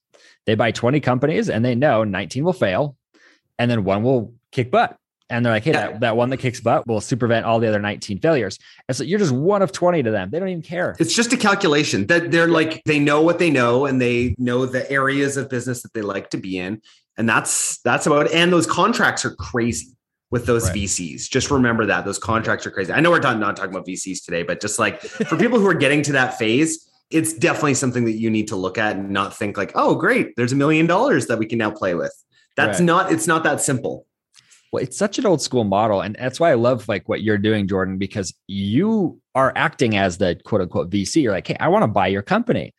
They 0.46 0.54
buy 0.54 0.70
20 0.70 1.00
companies 1.00 1.48
and 1.48 1.64
they 1.64 1.74
know 1.74 2.04
19 2.04 2.44
will 2.44 2.52
fail 2.52 2.96
and 3.58 3.70
then 3.70 3.84
one 3.84 4.02
will 4.02 4.34
kick 4.50 4.70
butt. 4.70 4.96
And 5.30 5.44
they're 5.44 5.54
like, 5.54 5.64
hey, 5.64 5.72
that, 5.72 6.00
that 6.00 6.16
one 6.18 6.28
that 6.30 6.36
kicks 6.36 6.60
butt 6.60 6.86
will 6.86 7.00
supervent 7.00 7.46
all 7.46 7.58
the 7.58 7.66
other 7.66 7.80
19 7.80 8.20
failures. 8.20 8.58
And 8.88 8.96
so 8.96 9.04
you're 9.04 9.18
just 9.18 9.32
one 9.32 9.62
of 9.62 9.72
20 9.72 10.02
to 10.02 10.10
them. 10.10 10.30
They 10.30 10.38
don't 10.38 10.50
even 10.50 10.62
care. 10.62 10.94
It's 11.00 11.14
just 11.14 11.32
a 11.32 11.36
calculation 11.36 12.06
that 12.08 12.30
they're 12.30 12.46
like, 12.46 12.82
they 12.84 12.98
know 12.98 13.22
what 13.22 13.38
they 13.38 13.50
know 13.50 13.86
and 13.86 14.00
they 14.00 14.34
know 14.38 14.66
the 14.66 14.88
areas 14.90 15.38
of 15.38 15.48
business 15.48 15.82
that 15.82 15.94
they 15.94 16.02
like 16.02 16.28
to 16.30 16.36
be 16.36 16.58
in. 16.58 16.82
And 17.16 17.28
that's 17.28 17.78
that's 17.78 18.06
about 18.06 18.26
it. 18.26 18.32
And 18.32 18.52
those 18.52 18.66
contracts 18.66 19.24
are 19.24 19.34
crazy 19.36 19.96
with 20.34 20.46
those 20.46 20.64
right. 20.64 20.78
VCs. 20.78 21.30
Just 21.30 21.48
remember 21.48 21.86
that 21.86 22.04
those 22.04 22.18
contracts 22.18 22.66
are 22.66 22.72
crazy. 22.72 22.92
I 22.92 22.98
know 22.98 23.12
we're 23.12 23.20
not, 23.20 23.38
not 23.38 23.54
talking 23.54 23.70
about 23.70 23.86
VCs 23.86 24.24
today, 24.24 24.42
but 24.42 24.60
just 24.60 24.80
like 24.80 25.00
for 25.28 25.36
people 25.36 25.60
who 25.60 25.66
are 25.68 25.74
getting 25.74 26.02
to 26.02 26.12
that 26.14 26.36
phase, 26.36 26.90
it's 27.08 27.32
definitely 27.32 27.74
something 27.74 28.04
that 28.06 28.16
you 28.16 28.30
need 28.30 28.48
to 28.48 28.56
look 28.56 28.76
at 28.76 28.96
and 28.96 29.10
not 29.10 29.36
think 29.36 29.56
like, 29.56 29.70
oh, 29.76 29.94
great, 29.94 30.34
there's 30.34 30.50
a 30.50 30.56
million 30.56 30.88
dollars 30.88 31.28
that 31.28 31.38
we 31.38 31.46
can 31.46 31.58
now 31.58 31.70
play 31.70 31.94
with. 31.94 32.12
That's 32.56 32.80
right. 32.80 32.84
not, 32.84 33.12
it's 33.12 33.28
not 33.28 33.44
that 33.44 33.60
simple. 33.60 34.08
Well, 34.72 34.82
it's 34.82 34.98
such 34.98 35.20
an 35.20 35.26
old 35.26 35.40
school 35.40 35.62
model. 35.62 36.00
And 36.00 36.16
that's 36.18 36.40
why 36.40 36.50
I 36.50 36.54
love 36.54 36.88
like 36.88 37.08
what 37.08 37.22
you're 37.22 37.38
doing, 37.38 37.68
Jordan, 37.68 37.96
because 37.96 38.34
you 38.48 39.20
are 39.36 39.52
acting 39.54 39.96
as 39.96 40.18
the 40.18 40.40
quote 40.44 40.62
unquote 40.62 40.90
VC. 40.90 41.22
You're 41.22 41.30
like, 41.30 41.46
hey, 41.46 41.56
I 41.60 41.68
want 41.68 41.84
to 41.84 41.86
buy 41.86 42.08
your 42.08 42.22
company 42.22 42.74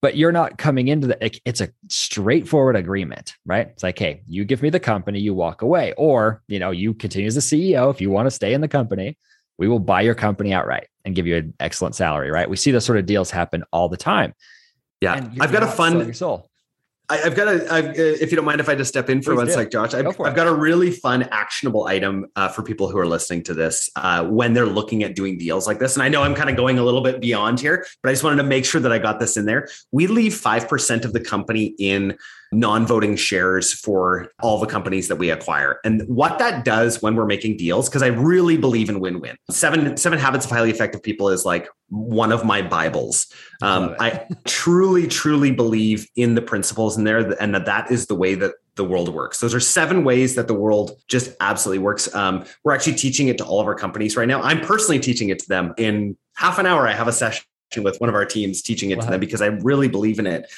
but 0.00 0.16
you're 0.16 0.32
not 0.32 0.58
coming 0.58 0.88
into 0.88 1.08
the 1.08 1.40
it's 1.44 1.60
a 1.60 1.68
straightforward 1.88 2.76
agreement 2.76 3.34
right? 3.44 3.68
It's 3.68 3.82
like 3.82 3.98
hey 3.98 4.22
you 4.26 4.44
give 4.44 4.62
me 4.62 4.70
the 4.70 4.80
company 4.80 5.20
you 5.20 5.34
walk 5.34 5.62
away. 5.62 5.94
Or 5.96 6.42
you 6.48 6.58
know 6.58 6.70
you 6.70 6.94
continue 6.94 7.26
as 7.26 7.36
a 7.36 7.40
ceo 7.40 7.90
if 7.90 8.00
you 8.00 8.10
want 8.10 8.26
to 8.26 8.30
stay 8.30 8.54
in 8.54 8.60
the 8.60 8.68
company. 8.68 9.16
We 9.58 9.66
will 9.66 9.80
buy 9.80 10.02
your 10.02 10.14
company 10.14 10.52
outright 10.52 10.86
and 11.04 11.16
give 11.16 11.26
you 11.26 11.36
an 11.36 11.54
excellent 11.60 11.94
salary 11.94 12.30
right? 12.30 12.48
We 12.48 12.56
see 12.56 12.70
those 12.70 12.84
sort 12.84 12.98
of 12.98 13.06
deals 13.06 13.30
happen 13.30 13.64
all 13.72 13.88
the 13.88 13.96
time. 13.96 14.34
Yeah 15.00 15.28
i've 15.40 15.52
got 15.52 15.62
a 15.62 15.68
fun 15.68 16.12
soul 16.14 16.50
I, 17.10 17.16
have 17.18 17.34
got 17.34 17.48
a, 17.48 17.72
I've, 17.72 17.86
uh, 17.86 17.92
if 17.96 18.30
you 18.30 18.36
don't 18.36 18.44
mind 18.44 18.60
if 18.60 18.68
I 18.68 18.74
just 18.74 18.90
step 18.90 19.08
in 19.08 19.22
for 19.22 19.32
Please 19.32 19.36
one 19.36 19.46
do. 19.46 19.52
sec, 19.52 19.70
Josh, 19.70 19.94
I've, 19.94 20.06
I've, 20.20 20.36
got 20.36 20.46
a 20.46 20.52
really 20.52 20.90
fun, 20.90 21.22
actionable 21.30 21.86
item 21.86 22.26
uh, 22.36 22.48
for 22.48 22.62
people 22.62 22.90
who 22.90 22.98
are 22.98 23.06
listening 23.06 23.42
to 23.44 23.54
this 23.54 23.88
uh, 23.96 24.24
when 24.26 24.52
they're 24.52 24.66
looking 24.66 25.02
at 25.02 25.14
doing 25.14 25.38
deals 25.38 25.66
like 25.66 25.78
this. 25.78 25.96
And 25.96 26.02
I 26.02 26.08
know 26.08 26.22
I'm 26.22 26.34
kind 26.34 26.50
of 26.50 26.56
going 26.56 26.78
a 26.78 26.82
little 26.82 27.00
bit 27.00 27.20
beyond 27.20 27.60
here, 27.60 27.86
but 28.02 28.10
I 28.10 28.12
just 28.12 28.24
wanted 28.24 28.36
to 28.36 28.42
make 28.42 28.66
sure 28.66 28.80
that 28.80 28.92
I 28.92 28.98
got 28.98 29.20
this 29.20 29.38
in 29.38 29.46
there. 29.46 29.68
We 29.90 30.06
leave 30.06 30.34
5% 30.34 31.04
of 31.04 31.14
the 31.14 31.20
company 31.20 31.74
in 31.78 32.18
non-voting 32.52 33.16
shares 33.16 33.72
for 33.72 34.30
all 34.42 34.58
the 34.58 34.66
companies 34.66 35.08
that 35.08 35.16
we 35.16 35.30
acquire. 35.30 35.80
And 35.84 36.02
what 36.08 36.38
that 36.38 36.64
does 36.64 37.02
when 37.02 37.14
we're 37.14 37.26
making 37.26 37.56
deals, 37.56 37.88
because 37.88 38.02
I 38.02 38.08
really 38.08 38.56
believe 38.56 38.88
in 38.88 39.00
win-win. 39.00 39.36
Seven 39.50 39.96
Seven 39.96 40.18
Habits 40.18 40.44
of 40.44 40.50
Highly 40.50 40.70
Effective 40.70 41.02
People 41.02 41.28
is 41.28 41.44
like 41.44 41.68
one 41.88 42.32
of 42.32 42.44
my 42.44 42.62
Bibles. 42.62 43.32
Um, 43.62 43.96
I 43.98 44.26
truly, 44.44 45.06
truly 45.06 45.50
believe 45.50 46.06
in 46.16 46.34
the 46.34 46.42
principles 46.42 46.96
in 46.96 47.04
there, 47.04 47.18
and 47.40 47.54
that 47.54 47.66
that 47.66 47.90
is 47.90 48.06
the 48.06 48.14
way 48.14 48.34
that 48.36 48.54
the 48.76 48.84
world 48.84 49.12
works. 49.12 49.40
Those 49.40 49.54
are 49.54 49.60
seven 49.60 50.04
ways 50.04 50.36
that 50.36 50.46
the 50.46 50.54
world 50.54 50.92
just 51.08 51.32
absolutely 51.40 51.82
works. 51.82 52.14
Um, 52.14 52.44
we're 52.64 52.72
actually 52.72 52.94
teaching 52.94 53.28
it 53.28 53.36
to 53.38 53.44
all 53.44 53.60
of 53.60 53.66
our 53.66 53.74
companies 53.74 54.16
right 54.16 54.28
now. 54.28 54.40
I'm 54.40 54.60
personally 54.60 55.00
teaching 55.00 55.28
it 55.28 55.40
to 55.40 55.48
them 55.48 55.74
in 55.76 56.16
half 56.36 56.58
an 56.58 56.66
hour. 56.66 56.86
I 56.86 56.92
have 56.92 57.08
a 57.08 57.12
session 57.12 57.44
with 57.76 58.00
one 58.00 58.08
of 58.08 58.14
our 58.14 58.24
teams 58.24 58.62
teaching 58.62 58.90
it 58.90 58.98
wow. 58.98 59.04
to 59.04 59.10
them 59.10 59.20
because 59.20 59.42
I 59.42 59.46
really 59.46 59.88
believe 59.88 60.18
in 60.18 60.26
it. 60.26 60.50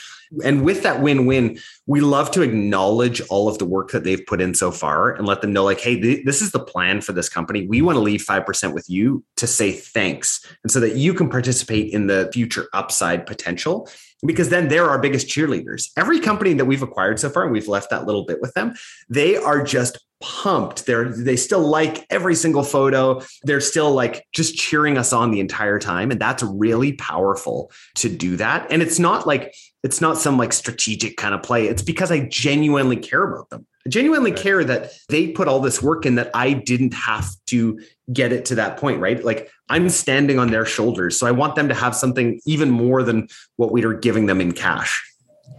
And 0.44 0.64
with 0.64 0.82
that 0.84 1.00
win 1.00 1.26
win, 1.26 1.58
we 1.86 2.00
love 2.00 2.30
to 2.32 2.42
acknowledge 2.42 3.20
all 3.28 3.48
of 3.48 3.58
the 3.58 3.64
work 3.64 3.90
that 3.90 4.04
they've 4.04 4.24
put 4.26 4.40
in 4.40 4.54
so 4.54 4.70
far 4.70 5.10
and 5.10 5.26
let 5.26 5.40
them 5.40 5.52
know, 5.52 5.64
like, 5.64 5.80
hey, 5.80 6.00
th- 6.00 6.24
this 6.24 6.40
is 6.40 6.52
the 6.52 6.60
plan 6.60 7.00
for 7.00 7.12
this 7.12 7.28
company. 7.28 7.66
We 7.66 7.82
want 7.82 7.96
to 7.96 8.00
leave 8.00 8.24
5% 8.24 8.72
with 8.72 8.88
you 8.88 9.24
to 9.36 9.46
say 9.46 9.72
thanks. 9.72 10.44
And 10.62 10.70
so 10.70 10.80
that 10.80 10.96
you 10.96 11.14
can 11.14 11.28
participate 11.28 11.92
in 11.92 12.06
the 12.06 12.30
future 12.32 12.68
upside 12.72 13.26
potential 13.26 13.88
because 14.24 14.48
then 14.48 14.68
they're 14.68 14.88
our 14.88 14.98
biggest 14.98 15.28
cheerleaders. 15.28 15.90
Every 15.96 16.20
company 16.20 16.54
that 16.54 16.64
we've 16.64 16.82
acquired 16.82 17.18
so 17.18 17.30
far, 17.30 17.44
and 17.44 17.52
we've 17.52 17.68
left 17.68 17.90
that 17.90 18.06
little 18.06 18.24
bit 18.24 18.40
with 18.40 18.52
them, 18.54 18.74
they 19.08 19.36
are 19.36 19.62
just 19.62 19.98
pumped. 20.20 20.84
They're 20.86 21.08
they 21.08 21.36
still 21.36 21.60
like 21.60 22.06
every 22.10 22.34
single 22.34 22.62
photo. 22.62 23.22
They're 23.42 23.60
still 23.60 23.92
like 23.92 24.26
just 24.32 24.54
cheering 24.56 24.98
us 24.98 25.12
on 25.12 25.30
the 25.30 25.40
entire 25.40 25.78
time. 25.78 26.10
And 26.10 26.20
that's 26.20 26.42
really 26.42 26.92
powerful 26.92 27.72
to 27.96 28.08
do 28.08 28.36
that. 28.36 28.70
And 28.70 28.82
it's 28.82 28.98
not 28.98 29.26
like 29.26 29.54
it's 29.82 30.00
not 30.00 30.18
some 30.18 30.36
like 30.36 30.52
strategic 30.52 31.16
kind 31.16 31.34
of 31.34 31.42
play. 31.42 31.66
It's 31.66 31.82
because 31.82 32.12
I 32.12 32.20
genuinely 32.20 32.96
care 32.96 33.24
about 33.24 33.48
them. 33.48 33.66
Genuinely 33.90 34.30
right. 34.30 34.40
care 34.40 34.64
that 34.64 34.92
they 35.08 35.28
put 35.28 35.48
all 35.48 35.60
this 35.60 35.82
work 35.82 36.06
in 36.06 36.14
that 36.14 36.30
I 36.32 36.52
didn't 36.52 36.94
have 36.94 37.28
to 37.48 37.80
get 38.12 38.32
it 38.32 38.44
to 38.46 38.54
that 38.54 38.76
point, 38.76 39.00
right? 39.00 39.22
Like 39.22 39.50
I'm 39.68 39.88
standing 39.88 40.38
on 40.38 40.50
their 40.50 40.64
shoulders. 40.64 41.18
So 41.18 41.26
I 41.26 41.32
want 41.32 41.56
them 41.56 41.68
to 41.68 41.74
have 41.74 41.94
something 41.94 42.40
even 42.46 42.70
more 42.70 43.02
than 43.02 43.28
what 43.56 43.72
we 43.72 43.84
are 43.84 43.94
giving 43.94 44.26
them 44.26 44.40
in 44.40 44.52
cash. 44.52 45.04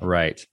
Right. 0.02 0.44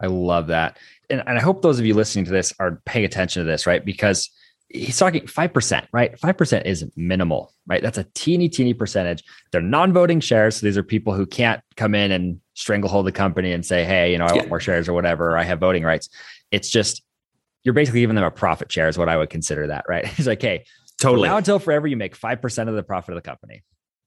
I 0.00 0.06
love 0.06 0.48
that. 0.48 0.78
And, 1.10 1.22
and 1.26 1.38
I 1.38 1.40
hope 1.40 1.62
those 1.62 1.78
of 1.78 1.86
you 1.86 1.94
listening 1.94 2.24
to 2.26 2.30
this 2.30 2.52
are 2.58 2.82
paying 2.84 3.04
attention 3.04 3.42
to 3.42 3.50
this, 3.50 3.66
right? 3.66 3.84
Because 3.84 4.30
he's 4.68 4.98
talking 4.98 5.22
5%, 5.22 5.86
right? 5.92 6.18
5% 6.18 6.66
is 6.66 6.84
minimal, 6.96 7.54
right? 7.66 7.82
That's 7.82 7.98
a 7.98 8.06
teeny, 8.14 8.48
teeny 8.48 8.74
percentage. 8.74 9.24
They're 9.50 9.62
non 9.62 9.92
voting 9.92 10.20
shares. 10.20 10.56
So 10.56 10.66
these 10.66 10.76
are 10.76 10.82
people 10.82 11.14
who 11.14 11.26
can't 11.26 11.62
come 11.76 11.94
in 11.94 12.12
and 12.12 12.40
stranglehold 12.54 13.06
the 13.06 13.12
company 13.12 13.52
and 13.52 13.64
say, 13.64 13.84
hey, 13.84 14.12
you 14.12 14.18
know, 14.18 14.26
I 14.26 14.34
want 14.34 14.48
more 14.48 14.60
shares 14.60 14.88
or 14.88 14.92
whatever, 14.92 15.30
or 15.30 15.38
I 15.38 15.44
have 15.44 15.60
voting 15.60 15.84
rights. 15.84 16.08
It's 16.50 16.68
just, 16.68 17.02
you're 17.68 17.74
basically 17.74 18.00
giving 18.00 18.16
them 18.16 18.24
a 18.24 18.30
profit 18.30 18.72
share, 18.72 18.88
is 18.88 18.96
what 18.96 19.10
I 19.10 19.18
would 19.18 19.28
consider 19.28 19.66
that, 19.66 19.84
right? 19.86 20.06
It's 20.18 20.26
like, 20.26 20.40
hey, 20.40 20.64
totally. 20.98 21.28
Now 21.28 21.36
until 21.36 21.58
forever, 21.58 21.86
you 21.86 21.98
make 21.98 22.18
5% 22.18 22.66
of 22.66 22.74
the 22.74 22.82
profit 22.82 23.14
of 23.14 23.22
the 23.22 23.28
company. 23.28 23.62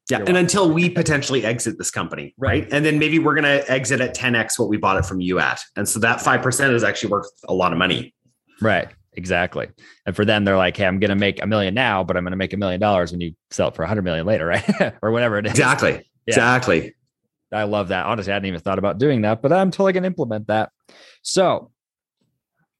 Yeah. 0.09 0.17
You're 0.17 0.21
and 0.21 0.33
welcome. 0.33 0.45
until 0.45 0.71
we 0.71 0.89
potentially 0.89 1.45
exit 1.45 1.77
this 1.77 1.91
company, 1.91 2.33
right? 2.39 2.63
right? 2.63 2.73
And 2.73 2.83
then 2.83 2.97
maybe 2.97 3.19
we're 3.19 3.35
going 3.35 3.43
to 3.43 3.71
exit 3.71 4.01
at 4.01 4.15
10x 4.15 4.57
what 4.57 4.67
we 4.67 4.77
bought 4.77 4.97
it 4.97 5.05
from 5.05 5.21
you 5.21 5.37
at. 5.37 5.61
And 5.75 5.87
so 5.87 5.99
that 5.99 6.21
5% 6.21 6.73
is 6.73 6.83
actually 6.83 7.11
worth 7.11 7.29
a 7.47 7.53
lot 7.53 7.71
of 7.71 7.77
money. 7.77 8.15
Right. 8.61 8.89
Exactly. 9.13 9.69
And 10.07 10.15
for 10.15 10.25
them, 10.25 10.43
they're 10.43 10.57
like, 10.57 10.75
hey, 10.75 10.87
I'm 10.87 10.99
going 10.99 11.09
to 11.09 11.15
make 11.15 11.39
a 11.43 11.45
million 11.45 11.75
now, 11.75 12.03
but 12.03 12.17
I'm 12.17 12.23
going 12.23 12.31
to 12.31 12.37
make 12.37 12.53
a 12.53 12.57
million 12.57 12.81
dollars 12.81 13.11
when 13.11 13.21
you 13.21 13.33
sell 13.51 13.67
it 13.67 13.75
for 13.75 13.83
a 13.83 13.87
hundred 13.87 14.05
million 14.05 14.25
later, 14.25 14.47
right? 14.47 14.95
or 15.03 15.11
whatever 15.11 15.37
it 15.37 15.45
is. 15.45 15.51
Exactly. 15.51 15.91
Yeah. 15.91 15.99
Exactly. 16.29 16.95
I 17.51 17.65
love 17.65 17.89
that. 17.89 18.07
Honestly, 18.07 18.31
I 18.31 18.35
hadn't 18.35 18.47
even 18.47 18.61
thought 18.61 18.79
about 18.79 18.97
doing 18.97 19.21
that, 19.21 19.43
but 19.43 19.53
I'm 19.53 19.69
totally 19.69 19.93
going 19.93 20.03
to 20.03 20.07
implement 20.07 20.47
that. 20.47 20.71
So 21.21 21.70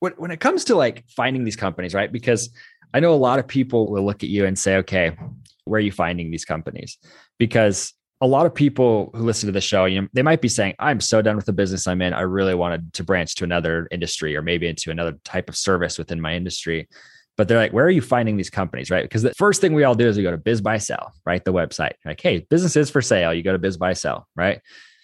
when, 0.01 0.13
when 0.13 0.31
it 0.31 0.39
comes 0.39 0.65
to 0.65 0.75
like 0.75 1.05
finding 1.07 1.45
these 1.45 1.55
companies, 1.55 1.93
right? 1.93 2.11
Because 2.11 2.49
I 2.93 2.99
know 2.99 3.13
a 3.13 3.15
lot 3.15 3.39
of 3.39 3.47
people 3.47 3.89
will 3.89 4.03
look 4.03 4.23
at 4.23 4.29
you 4.29 4.45
and 4.45 4.59
say, 4.59 4.77
okay, 4.77 5.15
where 5.63 5.77
are 5.77 5.81
you 5.81 5.91
finding 5.91 6.31
these 6.31 6.43
companies? 6.43 6.97
Because 7.37 7.93
a 8.19 8.27
lot 8.27 8.47
of 8.47 8.53
people 8.53 9.11
who 9.13 9.23
listen 9.23 9.47
to 9.47 9.53
the 9.53 9.61
show, 9.61 9.85
you 9.85 10.01
know, 10.01 10.07
they 10.13 10.23
might 10.23 10.41
be 10.41 10.47
saying, 10.47 10.73
I'm 10.79 10.99
so 10.99 11.21
done 11.21 11.35
with 11.35 11.45
the 11.45 11.53
business 11.53 11.87
I'm 11.87 12.01
in. 12.01 12.13
I 12.13 12.21
really 12.21 12.55
wanted 12.55 12.93
to 12.95 13.03
branch 13.03 13.35
to 13.35 13.43
another 13.43 13.87
industry 13.91 14.35
or 14.35 14.41
maybe 14.41 14.67
into 14.67 14.89
another 14.89 15.13
type 15.23 15.47
of 15.47 15.55
service 15.55 15.99
within 15.99 16.19
my 16.19 16.35
industry. 16.35 16.89
But 17.37 17.47
they're 17.47 17.59
like, 17.59 17.71
where 17.71 17.85
are 17.85 17.91
you 17.91 18.01
finding 18.01 18.37
these 18.37 18.49
companies? 18.49 18.89
Right. 18.89 19.03
Because 19.03 19.21
the 19.21 19.33
first 19.35 19.61
thing 19.61 19.73
we 19.73 19.83
all 19.83 19.95
do 19.95 20.07
is 20.07 20.17
we 20.17 20.23
go 20.23 20.31
to 20.31 20.37
BizBuySell, 20.37 21.11
right? 21.25 21.45
The 21.45 21.53
website. 21.53 21.93
Like, 22.05 22.19
hey, 22.19 22.39
business 22.49 22.75
is 22.75 22.89
for 22.89 23.01
sale. 23.01 23.33
You 23.33 23.43
go 23.43 23.55
to 23.55 23.59
BizBuySell, 23.59 24.23
right? 24.35 24.61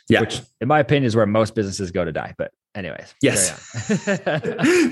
Yeah. 0.09 0.21
Which, 0.21 0.41
in 0.59 0.67
my 0.67 0.79
opinion, 0.79 1.05
is 1.05 1.15
where 1.15 1.25
most 1.25 1.53
businesses 1.53 1.91
go 1.91 2.03
to 2.03 2.11
die. 2.11 2.33
But 2.37 2.51
anyways 2.75 3.13
yes. 3.21 3.59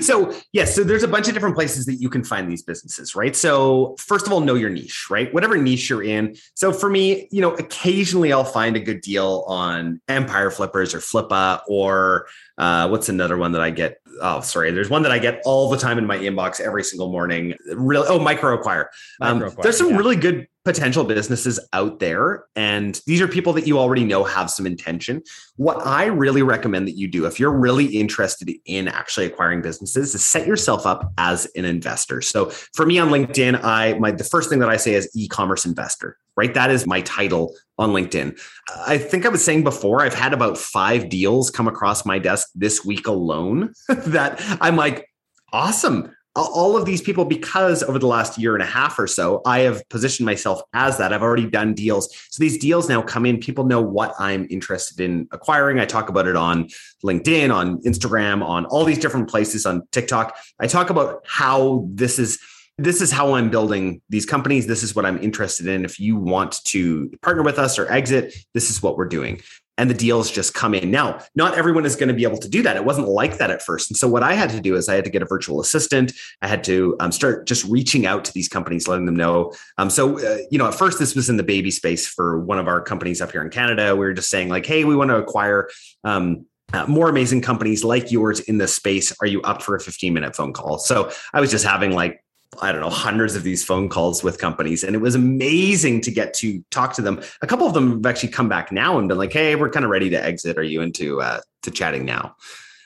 so 0.06 0.34
yes 0.52 0.74
so 0.74 0.82
there's 0.84 1.02
a 1.02 1.08
bunch 1.08 1.28
of 1.28 1.34
different 1.34 1.54
places 1.54 1.86
that 1.86 1.94
you 1.94 2.08
can 2.08 2.24
find 2.24 2.50
these 2.50 2.62
businesses 2.62 3.14
right? 3.14 3.36
So 3.36 3.96
first 3.98 4.26
of 4.26 4.32
all 4.32 4.40
know 4.40 4.54
your 4.54 4.70
niche 4.70 5.06
right? 5.10 5.32
Whatever 5.32 5.56
niche 5.56 5.90
you're 5.90 6.02
in. 6.02 6.36
So 6.54 6.72
for 6.72 6.88
me 6.90 7.28
you 7.30 7.40
know 7.40 7.54
occasionally 7.54 8.32
i'll 8.32 8.44
find 8.44 8.76
a 8.76 8.80
good 8.80 9.00
deal 9.00 9.44
on 9.46 10.00
empire 10.08 10.50
flippers 10.50 10.94
or 10.94 10.98
flippa 10.98 11.60
or 11.68 12.26
uh, 12.58 12.88
what's 12.88 13.08
another 13.08 13.36
one 13.36 13.52
that 13.52 13.60
i 13.60 13.70
get 13.70 13.98
oh 14.20 14.40
sorry 14.40 14.70
there's 14.70 14.90
one 14.90 15.02
that 15.02 15.12
i 15.12 15.18
get 15.18 15.40
all 15.44 15.68
the 15.70 15.76
time 15.76 15.98
in 15.98 16.06
my 16.06 16.16
inbox 16.16 16.60
every 16.60 16.82
single 16.82 17.10
morning 17.10 17.54
really 17.74 18.06
oh 18.08 18.18
microacquire 18.18 18.86
um, 19.20 19.38
micro 19.38 19.48
acquire 19.48 19.62
there's 19.62 19.78
some 19.78 19.90
yeah. 19.90 19.96
really 19.96 20.16
good 20.16 20.46
potential 20.66 21.04
businesses 21.04 21.60
out 21.72 22.00
there. 22.00 22.44
And 22.56 23.00
these 23.06 23.20
are 23.20 23.28
people 23.28 23.52
that 23.52 23.68
you 23.68 23.78
already 23.78 24.02
know 24.02 24.24
have 24.24 24.50
some 24.50 24.66
intention. 24.66 25.22
What 25.54 25.86
I 25.86 26.06
really 26.06 26.42
recommend 26.42 26.88
that 26.88 26.96
you 26.96 27.06
do, 27.06 27.24
if 27.24 27.38
you're 27.38 27.52
really 27.52 27.86
interested 27.86 28.52
in 28.66 28.88
actually 28.88 29.26
acquiring 29.26 29.62
businesses, 29.62 30.12
is 30.16 30.26
set 30.26 30.44
yourself 30.44 30.84
up 30.84 31.12
as 31.18 31.46
an 31.54 31.64
investor. 31.64 32.20
So 32.20 32.46
for 32.74 32.84
me 32.84 32.98
on 32.98 33.10
LinkedIn, 33.10 33.62
I 33.62 33.94
my 34.00 34.10
the 34.10 34.24
first 34.24 34.50
thing 34.50 34.58
that 34.58 34.68
I 34.68 34.76
say 34.76 34.94
is 34.94 35.08
e-commerce 35.14 35.64
investor, 35.64 36.18
right? 36.36 36.52
That 36.52 36.72
is 36.72 36.84
my 36.84 37.00
title 37.02 37.54
on 37.78 37.90
LinkedIn. 37.90 38.38
I 38.86 38.98
think 38.98 39.26
I 39.26 39.28
was 39.28 39.44
saying 39.44 39.64
before, 39.64 40.02
I've 40.02 40.14
had 40.14 40.32
about 40.32 40.58
five 40.58 41.08
deals 41.08 41.50
come 41.50 41.68
across 41.68 42.06
my 42.06 42.18
desk 42.18 42.48
this 42.54 42.84
week 42.84 43.06
alone 43.06 43.72
that 43.88 44.40
I'm 44.60 44.76
like, 44.76 45.08
awesome. 45.52 46.12
All 46.34 46.76
of 46.76 46.84
these 46.84 47.00
people 47.00 47.24
because 47.24 47.82
over 47.82 47.98
the 47.98 48.06
last 48.06 48.36
year 48.36 48.52
and 48.52 48.62
a 48.62 48.66
half 48.66 48.98
or 48.98 49.06
so 49.06 49.40
i 49.46 49.60
have 49.60 49.82
positioned 49.88 50.26
myself 50.26 50.60
as 50.74 50.98
that. 50.98 51.10
I've 51.10 51.22
already 51.22 51.48
done 51.48 51.72
deals. 51.72 52.14
So 52.28 52.42
these 52.42 52.58
deals 52.58 52.90
now 52.90 53.00
come 53.00 53.24
in. 53.24 53.38
People 53.38 53.64
know 53.64 53.80
what 53.80 54.14
i'm 54.18 54.46
interested 54.50 55.00
in 55.00 55.28
acquiring. 55.32 55.80
I 55.80 55.86
talk 55.86 56.10
about 56.10 56.26
it 56.26 56.36
on 56.36 56.68
linkedin 57.02 57.54
on 57.54 57.80
instagram 57.84 58.44
on 58.44 58.66
all 58.66 58.84
these 58.84 58.98
different 58.98 59.30
places 59.30 59.64
on 59.64 59.88
tiktok. 59.92 60.36
I 60.60 60.66
talk 60.66 60.90
about 60.90 61.24
how 61.26 61.88
this 61.90 62.18
is 62.18 62.38
this 62.78 63.00
is 63.00 63.10
how 63.10 63.34
I'm 63.34 63.50
building 63.50 64.02
these 64.08 64.26
companies. 64.26 64.66
This 64.66 64.82
is 64.82 64.94
what 64.94 65.06
I'm 65.06 65.18
interested 65.22 65.66
in. 65.66 65.84
If 65.84 65.98
you 65.98 66.16
want 66.16 66.62
to 66.66 67.10
partner 67.22 67.42
with 67.42 67.58
us 67.58 67.78
or 67.78 67.90
exit, 67.90 68.34
this 68.52 68.70
is 68.70 68.82
what 68.82 68.96
we're 68.96 69.08
doing 69.08 69.40
and 69.78 69.90
the 69.90 69.94
deals 69.94 70.30
just 70.30 70.54
come 70.54 70.74
in. 70.74 70.90
Now, 70.90 71.20
not 71.34 71.56
everyone 71.56 71.84
is 71.84 71.96
going 71.96 72.08
to 72.08 72.14
be 72.14 72.24
able 72.24 72.38
to 72.38 72.48
do 72.48 72.62
that. 72.62 72.76
It 72.76 72.84
wasn't 72.84 73.08
like 73.08 73.38
that 73.38 73.50
at 73.50 73.62
first. 73.62 73.90
And 73.90 73.96
so, 73.96 74.08
what 74.08 74.22
I 74.22 74.34
had 74.34 74.50
to 74.50 74.60
do 74.60 74.74
is 74.74 74.88
I 74.88 74.94
had 74.94 75.04
to 75.04 75.10
get 75.10 75.22
a 75.22 75.26
virtual 75.26 75.60
assistant. 75.60 76.12
I 76.42 76.48
had 76.48 76.64
to 76.64 76.96
um, 77.00 77.12
start 77.12 77.46
just 77.46 77.64
reaching 77.64 78.06
out 78.06 78.24
to 78.24 78.32
these 78.32 78.48
companies, 78.48 78.88
letting 78.88 79.06
them 79.06 79.16
know. 79.16 79.52
Um, 79.78 79.90
so, 79.90 80.18
uh, 80.18 80.38
you 80.50 80.58
know, 80.58 80.66
at 80.66 80.74
first, 80.74 80.98
this 80.98 81.14
was 81.14 81.28
in 81.28 81.36
the 81.36 81.42
baby 81.42 81.70
space 81.70 82.06
for 82.06 82.40
one 82.40 82.58
of 82.58 82.68
our 82.68 82.80
companies 82.80 83.20
up 83.20 83.32
here 83.32 83.42
in 83.42 83.50
Canada. 83.50 83.94
We 83.94 84.06
were 84.06 84.14
just 84.14 84.30
saying, 84.30 84.48
like, 84.48 84.66
hey, 84.66 84.84
we 84.84 84.96
want 84.96 85.10
to 85.10 85.16
acquire. 85.16 85.68
Um, 86.04 86.46
uh, 86.72 86.84
more 86.86 87.08
amazing 87.08 87.40
companies 87.40 87.84
like 87.84 88.10
yours 88.10 88.40
in 88.40 88.58
this 88.58 88.74
space. 88.74 89.16
Are 89.20 89.26
you 89.26 89.40
up 89.42 89.62
for 89.62 89.76
a 89.76 89.80
15 89.80 90.12
minute 90.12 90.34
phone 90.34 90.52
call? 90.52 90.78
So 90.78 91.12
I 91.32 91.40
was 91.40 91.52
just 91.52 91.64
having 91.64 91.92
like 91.92 92.24
I 92.62 92.72
don't 92.72 92.80
know, 92.80 92.90
hundreds 92.90 93.34
of 93.34 93.42
these 93.42 93.64
phone 93.64 93.88
calls 93.88 94.22
with 94.22 94.38
companies. 94.38 94.82
And 94.82 94.94
it 94.94 95.00
was 95.00 95.14
amazing 95.14 96.00
to 96.02 96.10
get 96.10 96.34
to 96.34 96.62
talk 96.70 96.94
to 96.94 97.02
them. 97.02 97.22
A 97.42 97.46
couple 97.46 97.66
of 97.66 97.74
them 97.74 97.92
have 97.92 98.06
actually 98.06 98.30
come 98.30 98.48
back 98.48 98.72
now 98.72 98.98
and 98.98 99.08
been 99.08 99.18
like, 99.18 99.32
hey, 99.32 99.56
we're 99.56 99.70
kind 99.70 99.84
of 99.84 99.90
ready 99.90 100.10
to 100.10 100.24
exit. 100.24 100.58
Are 100.58 100.62
you 100.62 100.80
into 100.80 101.20
uh, 101.20 101.40
to 101.62 101.70
chatting 101.70 102.04
now? 102.04 102.36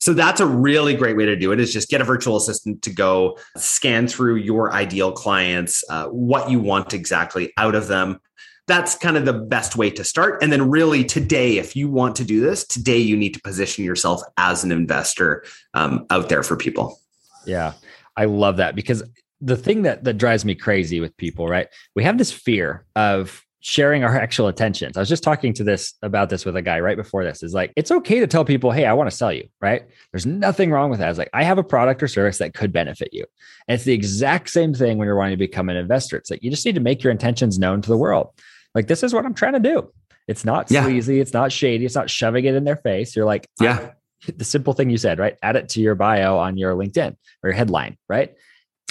So 0.00 0.14
that's 0.14 0.40
a 0.40 0.46
really 0.46 0.94
great 0.94 1.16
way 1.16 1.26
to 1.26 1.36
do 1.36 1.52
it 1.52 1.60
is 1.60 1.72
just 1.72 1.90
get 1.90 2.00
a 2.00 2.04
virtual 2.04 2.36
assistant 2.36 2.80
to 2.82 2.90
go 2.90 3.38
scan 3.58 4.08
through 4.08 4.36
your 4.36 4.72
ideal 4.72 5.12
clients, 5.12 5.84
uh, 5.90 6.06
what 6.06 6.50
you 6.50 6.58
want 6.58 6.94
exactly 6.94 7.52
out 7.58 7.74
of 7.74 7.86
them. 7.86 8.18
That's 8.66 8.94
kind 8.94 9.18
of 9.18 9.26
the 9.26 9.34
best 9.34 9.76
way 9.76 9.90
to 9.90 10.04
start. 10.04 10.42
And 10.42 10.52
then, 10.52 10.70
really, 10.70 11.04
today, 11.04 11.58
if 11.58 11.74
you 11.74 11.88
want 11.88 12.16
to 12.16 12.24
do 12.24 12.40
this, 12.40 12.64
today 12.64 12.98
you 12.98 13.16
need 13.16 13.34
to 13.34 13.40
position 13.40 13.84
yourself 13.84 14.22
as 14.36 14.64
an 14.64 14.70
investor 14.70 15.44
um, 15.74 16.06
out 16.08 16.28
there 16.28 16.44
for 16.44 16.56
people. 16.56 16.98
Yeah, 17.44 17.72
I 18.16 18.26
love 18.26 18.58
that 18.58 18.76
because 18.76 19.02
the 19.40 19.56
thing 19.56 19.82
that 19.82 20.04
that 20.04 20.14
drives 20.14 20.44
me 20.44 20.54
crazy 20.54 21.00
with 21.00 21.16
people, 21.16 21.48
right? 21.48 21.68
We 21.94 22.04
have 22.04 22.18
this 22.18 22.32
fear 22.32 22.84
of 22.96 23.44
sharing 23.60 24.04
our 24.04 24.16
actual 24.20 24.48
intentions. 24.48 24.96
I 24.96 25.00
was 25.00 25.08
just 25.08 25.22
talking 25.22 25.52
to 25.54 25.64
this 25.64 25.94
about 26.02 26.30
this 26.30 26.44
with 26.44 26.56
a 26.56 26.62
guy 26.62 26.80
right 26.80 26.96
before 26.96 27.24
this. 27.24 27.42
Is 27.42 27.54
like 27.54 27.72
it's 27.76 27.90
okay 27.90 28.20
to 28.20 28.26
tell 28.26 28.44
people, 28.44 28.70
"Hey, 28.70 28.86
I 28.86 28.92
want 28.92 29.10
to 29.10 29.16
sell 29.16 29.32
you." 29.32 29.48
Right? 29.60 29.82
There's 30.12 30.26
nothing 30.26 30.70
wrong 30.70 30.90
with 30.90 30.98
that. 31.00 31.08
It's 31.08 31.18
like 31.18 31.30
I 31.32 31.44
have 31.44 31.58
a 31.58 31.64
product 31.64 32.02
or 32.02 32.08
service 32.08 32.38
that 32.38 32.54
could 32.54 32.72
benefit 32.72 33.10
you, 33.12 33.24
and 33.68 33.74
it's 33.74 33.84
the 33.84 33.94
exact 33.94 34.50
same 34.50 34.74
thing 34.74 34.98
when 34.98 35.06
you're 35.06 35.16
wanting 35.16 35.38
to 35.38 35.38
become 35.38 35.68
an 35.68 35.76
investor. 35.76 36.16
It's 36.16 36.30
like 36.30 36.42
you 36.42 36.50
just 36.50 36.66
need 36.66 36.74
to 36.74 36.80
make 36.80 37.02
your 37.02 37.10
intentions 37.10 37.58
known 37.58 37.80
to 37.82 37.88
the 37.88 37.96
world. 37.96 38.30
Like 38.74 38.86
this 38.86 39.02
is 39.02 39.14
what 39.14 39.24
I'm 39.24 39.34
trying 39.34 39.54
to 39.54 39.60
do. 39.60 39.90
It's 40.28 40.44
not 40.44 40.70
yeah. 40.70 40.84
sleazy. 40.84 41.18
It's 41.18 41.32
not 41.32 41.50
shady. 41.50 41.84
It's 41.84 41.94
not 41.94 42.08
shoving 42.08 42.44
it 42.44 42.54
in 42.54 42.64
their 42.64 42.76
face. 42.76 43.16
You're 43.16 43.24
like, 43.24 43.48
yeah, 43.60 43.92
the 44.36 44.44
simple 44.44 44.74
thing 44.74 44.90
you 44.90 44.98
said, 44.98 45.18
right? 45.18 45.36
Add 45.42 45.56
it 45.56 45.70
to 45.70 45.80
your 45.80 45.96
bio 45.96 46.38
on 46.38 46.56
your 46.56 46.74
LinkedIn 46.74 47.16
or 47.42 47.50
your 47.50 47.52
headline, 47.52 47.96
right? 48.08 48.34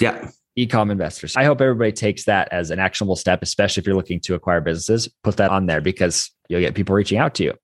Yeah 0.00 0.28
ecom 0.58 0.90
investors. 0.90 1.36
I 1.36 1.44
hope 1.44 1.60
everybody 1.60 1.92
takes 1.92 2.24
that 2.24 2.48
as 2.52 2.70
an 2.70 2.78
actionable 2.78 3.16
step, 3.16 3.42
especially 3.42 3.80
if 3.80 3.86
you're 3.86 3.96
looking 3.96 4.20
to 4.20 4.34
acquire 4.34 4.60
businesses. 4.60 5.08
Put 5.22 5.36
that 5.36 5.50
on 5.50 5.66
there 5.66 5.80
because 5.80 6.30
you'll 6.48 6.60
get 6.60 6.74
people 6.74 6.94
reaching 6.94 7.18
out 7.18 7.34
to 7.36 7.44
you. 7.44 7.54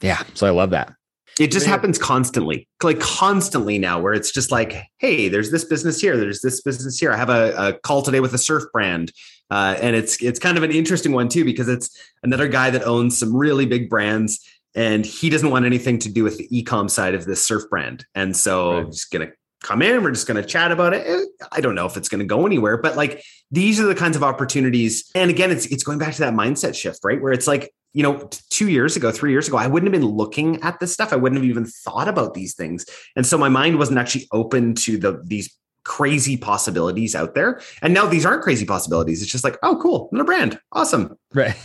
Yeah. 0.00 0.22
So 0.34 0.46
I 0.46 0.50
love 0.50 0.70
that. 0.70 0.92
It 1.38 1.50
just 1.50 1.66
happens 1.66 1.96
constantly, 1.96 2.68
like 2.82 3.00
constantly 3.00 3.78
now, 3.78 3.98
where 3.98 4.12
it's 4.12 4.30
just 4.30 4.50
like, 4.50 4.84
hey, 4.98 5.28
there's 5.28 5.50
this 5.50 5.64
business 5.64 5.98
here, 5.98 6.18
there's 6.18 6.42
this 6.42 6.60
business 6.60 6.98
here. 6.98 7.12
I 7.12 7.16
have 7.16 7.30
a, 7.30 7.54
a 7.56 7.72
call 7.72 8.02
today 8.02 8.20
with 8.20 8.34
a 8.34 8.38
surf 8.38 8.64
brand, 8.74 9.10
uh, 9.50 9.76
and 9.80 9.96
it's 9.96 10.22
it's 10.22 10.38
kind 10.38 10.58
of 10.58 10.64
an 10.64 10.70
interesting 10.70 11.12
one 11.12 11.30
too 11.30 11.46
because 11.46 11.66
it's 11.66 11.98
another 12.22 12.46
guy 12.46 12.68
that 12.70 12.84
owns 12.84 13.16
some 13.16 13.34
really 13.34 13.64
big 13.64 13.88
brands, 13.88 14.46
and 14.74 15.06
he 15.06 15.30
doesn't 15.30 15.48
want 15.48 15.64
anything 15.64 15.98
to 16.00 16.10
do 16.10 16.24
with 16.24 16.36
the 16.36 16.46
ecom 16.48 16.90
side 16.90 17.14
of 17.14 17.24
this 17.24 17.46
surf 17.46 17.62
brand, 17.70 18.04
and 18.14 18.36
so 18.36 18.72
right. 18.72 18.78
I'm 18.80 18.92
just 18.92 19.10
gonna 19.10 19.30
come 19.62 19.82
in 19.82 20.02
we're 20.02 20.10
just 20.10 20.26
going 20.26 20.40
to 20.40 20.48
chat 20.48 20.72
about 20.72 20.94
it. 20.94 21.06
Eh, 21.06 21.46
i 21.52 21.60
don't 21.60 21.74
know 21.74 21.86
if 21.86 21.96
it's 21.96 22.08
going 22.08 22.18
to 22.18 22.24
go 22.24 22.46
anywhere 22.46 22.76
but 22.76 22.96
like 22.96 23.22
these 23.50 23.80
are 23.80 23.86
the 23.86 23.94
kinds 23.94 24.16
of 24.16 24.22
opportunities. 24.22 25.10
And 25.14 25.30
again 25.30 25.50
it's 25.50 25.66
it's 25.66 25.82
going 25.82 25.98
back 25.98 26.14
to 26.14 26.20
that 26.20 26.34
mindset 26.34 26.74
shift 26.74 27.00
right? 27.04 27.20
Where 27.20 27.32
it's 27.32 27.46
like 27.46 27.72
you 27.92 28.02
know 28.02 28.28
2 28.50 28.68
years 28.68 28.96
ago 28.96 29.10
3 29.10 29.32
years 29.32 29.48
ago 29.48 29.56
i 29.56 29.66
wouldn't 29.66 29.92
have 29.92 30.00
been 30.00 30.10
looking 30.10 30.62
at 30.62 30.80
this 30.80 30.92
stuff. 30.92 31.12
I 31.12 31.16
wouldn't 31.16 31.40
have 31.40 31.48
even 31.48 31.64
thought 31.64 32.08
about 32.08 32.34
these 32.34 32.54
things. 32.54 32.86
And 33.16 33.26
so 33.26 33.36
my 33.36 33.48
mind 33.48 33.78
wasn't 33.78 33.98
actually 33.98 34.28
open 34.32 34.74
to 34.76 34.96
the 34.96 35.22
these 35.24 35.54
crazy 35.84 36.36
possibilities 36.36 37.14
out 37.14 37.34
there. 37.34 37.60
And 37.82 37.94
now 37.94 38.06
these 38.06 38.26
aren't 38.26 38.42
crazy 38.42 38.66
possibilities. 38.66 39.22
It's 39.22 39.32
just 39.32 39.44
like 39.44 39.58
oh 39.62 39.78
cool 39.82 40.08
another 40.12 40.26
brand. 40.26 40.60
Awesome. 40.72 41.16
Right. 41.34 41.56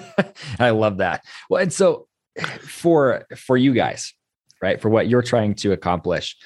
I 0.58 0.70
love 0.70 0.98
that. 0.98 1.24
Well 1.48 1.62
and 1.62 1.72
so 1.72 2.06
for 2.60 3.26
for 3.36 3.56
you 3.56 3.72
guys 3.72 4.12
right? 4.62 4.80
For 4.80 4.88
what 4.88 5.08
you're 5.08 5.22
trying 5.22 5.54
to 5.56 5.72
accomplish 5.72 6.36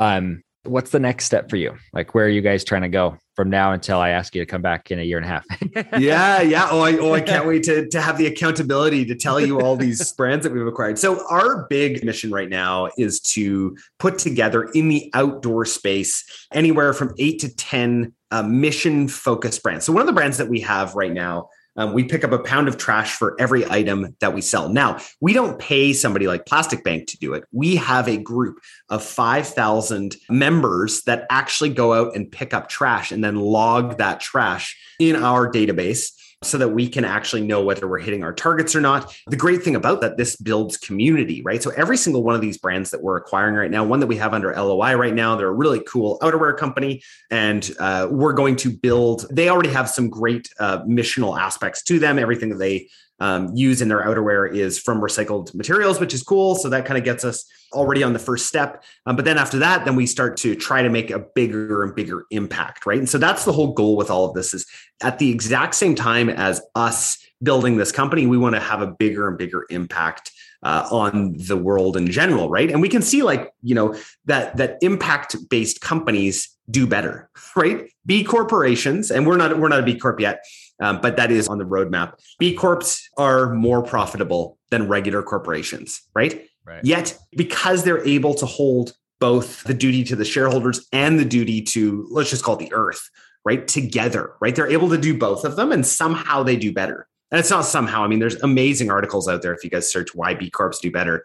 um, 0.00 0.42
what's 0.64 0.90
the 0.90 0.98
next 0.98 1.24
step 1.24 1.48
for 1.48 1.56
you? 1.56 1.76
Like, 1.92 2.14
where 2.14 2.26
are 2.26 2.30
you 2.30 2.42
guys 2.42 2.64
trying 2.64 2.82
to 2.82 2.88
go 2.88 3.16
from 3.34 3.48
now 3.48 3.72
until 3.72 3.98
I 3.98 4.10
ask 4.10 4.34
you 4.34 4.42
to 4.42 4.46
come 4.46 4.60
back 4.60 4.90
in 4.90 4.98
a 4.98 5.02
year 5.02 5.16
and 5.16 5.24
a 5.24 5.28
half? 5.28 5.44
yeah, 6.00 6.42
yeah. 6.42 6.68
Oh, 6.70 6.80
I, 6.80 6.96
oh, 6.98 7.12
I 7.14 7.20
can't 7.20 7.46
wait 7.46 7.62
to, 7.64 7.88
to 7.88 8.00
have 8.00 8.18
the 8.18 8.26
accountability 8.26 9.04
to 9.06 9.14
tell 9.14 9.40
you 9.40 9.60
all 9.60 9.76
these 9.76 10.12
brands 10.16 10.44
that 10.44 10.52
we've 10.52 10.66
acquired. 10.66 10.98
So, 10.98 11.26
our 11.28 11.66
big 11.68 12.04
mission 12.04 12.30
right 12.30 12.48
now 12.48 12.90
is 12.98 13.20
to 13.20 13.76
put 13.98 14.18
together 14.18 14.64
in 14.74 14.88
the 14.88 15.10
outdoor 15.14 15.64
space 15.64 16.24
anywhere 16.52 16.92
from 16.92 17.14
eight 17.18 17.38
to 17.40 17.54
10 17.54 18.12
uh, 18.30 18.42
mission 18.42 19.08
focused 19.08 19.62
brands. 19.62 19.84
So, 19.84 19.92
one 19.92 20.00
of 20.00 20.06
the 20.06 20.12
brands 20.12 20.36
that 20.38 20.48
we 20.48 20.60
have 20.60 20.94
right 20.94 21.12
now 21.12 21.48
um, 21.76 21.92
we 21.92 22.04
pick 22.04 22.24
up 22.24 22.32
a 22.32 22.38
pound 22.38 22.68
of 22.68 22.76
trash 22.76 23.16
for 23.16 23.36
every 23.40 23.68
item 23.68 24.16
that 24.20 24.34
we 24.34 24.40
sell. 24.40 24.68
Now, 24.68 24.98
we 25.20 25.32
don't 25.32 25.58
pay 25.58 25.92
somebody 25.92 26.26
like 26.26 26.46
Plastic 26.46 26.84
Bank 26.84 27.08
to 27.08 27.18
do 27.18 27.34
it. 27.34 27.44
We 27.52 27.76
have 27.76 28.08
a 28.08 28.16
group 28.16 28.58
of 28.88 29.04
5,000 29.04 30.16
members 30.28 31.02
that 31.02 31.26
actually 31.30 31.70
go 31.70 31.94
out 31.94 32.16
and 32.16 32.30
pick 32.30 32.52
up 32.52 32.68
trash 32.68 33.12
and 33.12 33.22
then 33.22 33.36
log 33.36 33.98
that 33.98 34.20
trash 34.20 34.76
in 34.98 35.16
our 35.16 35.50
database 35.50 36.12
so 36.42 36.56
that 36.56 36.68
we 36.68 36.88
can 36.88 37.04
actually 37.04 37.42
know 37.42 37.62
whether 37.62 37.86
we're 37.86 37.98
hitting 37.98 38.22
our 38.22 38.32
targets 38.32 38.74
or 38.74 38.80
not. 38.80 39.14
The 39.26 39.36
great 39.36 39.62
thing 39.62 39.76
about 39.76 40.00
that, 40.00 40.16
this 40.16 40.36
builds 40.36 40.78
community, 40.78 41.42
right? 41.42 41.62
So 41.62 41.70
every 41.70 41.98
single 41.98 42.22
one 42.22 42.34
of 42.34 42.40
these 42.40 42.56
brands 42.56 42.90
that 42.90 43.02
we're 43.02 43.18
acquiring 43.18 43.56
right 43.56 43.70
now, 43.70 43.84
one 43.84 44.00
that 44.00 44.06
we 44.06 44.16
have 44.16 44.32
under 44.32 44.54
LOI 44.54 44.94
right 44.94 45.12
now, 45.12 45.36
they're 45.36 45.48
a 45.48 45.52
really 45.52 45.82
cool 45.86 46.18
outerwear 46.20 46.56
company, 46.56 47.02
and 47.30 47.70
uh, 47.78 48.08
we're 48.10 48.32
going 48.32 48.56
to 48.56 48.70
build. 48.70 49.26
They 49.30 49.50
already 49.50 49.68
have 49.68 49.90
some 49.90 50.08
great 50.08 50.48
uh, 50.58 50.82
missional 50.84 51.38
aspects 51.38 51.82
to 51.84 51.98
them. 51.98 52.18
Everything 52.18 52.48
that 52.48 52.58
they 52.58 52.88
um, 53.20 53.54
use 53.54 53.82
in 53.82 53.88
their 53.88 54.02
outerwear 54.02 54.52
is 54.52 54.78
from 54.78 55.00
recycled 55.00 55.54
materials, 55.54 56.00
which 56.00 56.14
is 56.14 56.22
cool. 56.22 56.54
So 56.54 56.68
that 56.70 56.86
kind 56.86 56.98
of 56.98 57.04
gets 57.04 57.24
us 57.24 57.44
already 57.72 58.02
on 58.02 58.12
the 58.12 58.18
first 58.18 58.46
step. 58.46 58.82
Um, 59.06 59.16
but 59.16 59.24
then 59.24 59.38
after 59.38 59.58
that, 59.58 59.84
then 59.84 59.94
we 59.94 60.06
start 60.06 60.36
to 60.38 60.54
try 60.54 60.82
to 60.82 60.88
make 60.88 61.10
a 61.10 61.18
bigger 61.18 61.82
and 61.82 61.94
bigger 61.94 62.24
impact, 62.30 62.86
right? 62.86 62.98
And 62.98 63.08
so 63.08 63.18
that's 63.18 63.44
the 63.44 63.52
whole 63.52 63.72
goal 63.72 63.96
with 63.96 64.10
all 64.10 64.24
of 64.24 64.34
this 64.34 64.54
is 64.54 64.66
at 65.02 65.18
the 65.18 65.30
exact 65.30 65.74
same 65.74 65.94
time 65.94 66.28
as 66.28 66.60
us 66.74 67.18
building 67.42 67.76
this 67.76 67.92
company, 67.92 68.26
we 68.26 68.38
want 68.38 68.54
to 68.54 68.60
have 68.60 68.82
a 68.82 68.86
bigger 68.86 69.28
and 69.28 69.38
bigger 69.38 69.66
impact 69.70 70.32
uh, 70.62 70.86
on 70.90 71.34
the 71.38 71.56
world 71.56 71.96
in 71.96 72.10
general, 72.10 72.50
right? 72.50 72.70
And 72.70 72.82
we 72.82 72.88
can 72.88 73.02
see 73.02 73.22
like 73.22 73.52
you 73.62 73.74
know 73.74 73.96
that 74.26 74.56
that 74.56 74.78
impact 74.82 75.36
based 75.48 75.80
companies 75.80 76.48
do 76.70 76.86
better, 76.86 77.30
right? 77.56 77.90
B 78.06 78.24
corporations, 78.24 79.10
and 79.10 79.26
we're 79.26 79.36
not 79.36 79.58
we're 79.58 79.68
not 79.68 79.80
a 79.80 79.84
B 79.84 79.98
corp 79.98 80.20
yet, 80.20 80.44
um, 80.80 81.00
but 81.00 81.16
that 81.16 81.30
is 81.30 81.48
on 81.48 81.58
the 81.58 81.64
roadmap. 81.64 82.14
B 82.38 82.54
corps 82.54 83.00
are 83.16 83.54
more 83.54 83.82
profitable 83.82 84.58
than 84.70 84.88
regular 84.88 85.22
corporations, 85.22 86.02
right? 86.14 86.46
right? 86.64 86.84
Yet 86.84 87.18
because 87.36 87.84
they're 87.84 88.06
able 88.06 88.34
to 88.34 88.46
hold 88.46 88.94
both 89.18 89.62
the 89.64 89.74
duty 89.74 90.02
to 90.04 90.16
the 90.16 90.24
shareholders 90.24 90.88
and 90.92 91.18
the 91.18 91.24
duty 91.24 91.60
to 91.60 92.08
let's 92.10 92.30
just 92.30 92.42
call 92.42 92.56
it 92.56 92.60
the 92.60 92.72
earth, 92.72 93.10
right? 93.44 93.68
Together, 93.68 94.34
right? 94.40 94.54
They're 94.54 94.70
able 94.70 94.88
to 94.90 94.98
do 94.98 95.16
both 95.16 95.44
of 95.44 95.56
them, 95.56 95.72
and 95.72 95.86
somehow 95.86 96.42
they 96.42 96.56
do 96.56 96.72
better. 96.72 97.06
And 97.30 97.38
it's 97.38 97.50
not 97.50 97.64
somehow. 97.64 98.02
I 98.02 98.08
mean, 98.08 98.18
there's 98.18 98.42
amazing 98.42 98.90
articles 98.90 99.28
out 99.28 99.42
there 99.42 99.54
if 99.54 99.62
you 99.62 99.70
guys 99.70 99.90
search 99.90 100.14
why 100.14 100.34
B 100.34 100.50
Corps 100.50 100.74
do 100.80 100.90
better. 100.90 101.24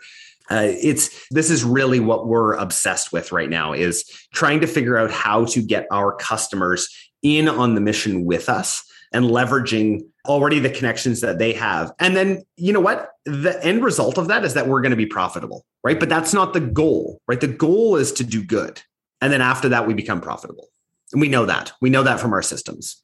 Uh, 0.52 0.68
it's 0.70 1.28
this 1.32 1.50
is 1.50 1.64
really 1.64 2.00
what 2.00 2.28
we're 2.28 2.54
obsessed 2.54 3.12
with 3.12 3.32
right 3.32 3.50
now 3.50 3.74
is 3.74 4.04
trying 4.32 4.60
to 4.60 4.68
figure 4.68 4.96
out 4.96 5.10
how 5.10 5.46
to 5.46 5.62
get 5.62 5.88
our 5.92 6.16
customers 6.18 6.88
in 7.24 7.50
on 7.50 7.74
the 7.74 7.82
mission 7.82 8.26
with 8.26 8.48
us 8.48 8.84
and 9.16 9.28
leveraging 9.28 10.06
already 10.28 10.60
the 10.60 10.70
connections 10.70 11.22
that 11.22 11.40
they 11.40 11.54
have. 11.54 11.94
And 12.00 12.18
then, 12.18 12.44
you 12.58 12.74
know 12.74 12.82
what? 12.82 13.12
The 13.24 13.58
end 13.64 13.82
result 13.82 14.18
of 14.18 14.28
that 14.28 14.44
is 14.44 14.56
that 14.56 14.68
we're 14.68 14.82
going 14.82 14.92
to 14.92 14.98
be 14.98 15.06
profitable, 15.06 15.66
right? 15.86 15.98
But 15.98 16.10
that's 16.10 16.34
not 16.34 16.52
the 16.52 16.60
goal, 16.60 17.22
right? 17.26 17.40
The 17.40 17.48
goal 17.48 17.96
is 17.96 18.12
to 18.14 18.26
do 18.26 18.44
good. 18.44 18.82
And 19.22 19.32
then 19.32 19.42
after 19.42 19.70
that, 19.70 19.88
we 19.88 19.94
become 19.94 20.20
profitable. 20.20 20.68
And 21.14 21.22
we 21.22 21.30
know 21.30 21.46
that. 21.46 21.72
We 21.80 21.90
know 21.90 22.04
that 22.04 22.20
from 22.20 22.34
our 22.34 22.42
systems. 22.42 23.02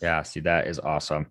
Yeah, 0.00 0.22
see, 0.22 0.40
that 0.40 0.66
is 0.66 0.78
awesome. 0.78 1.26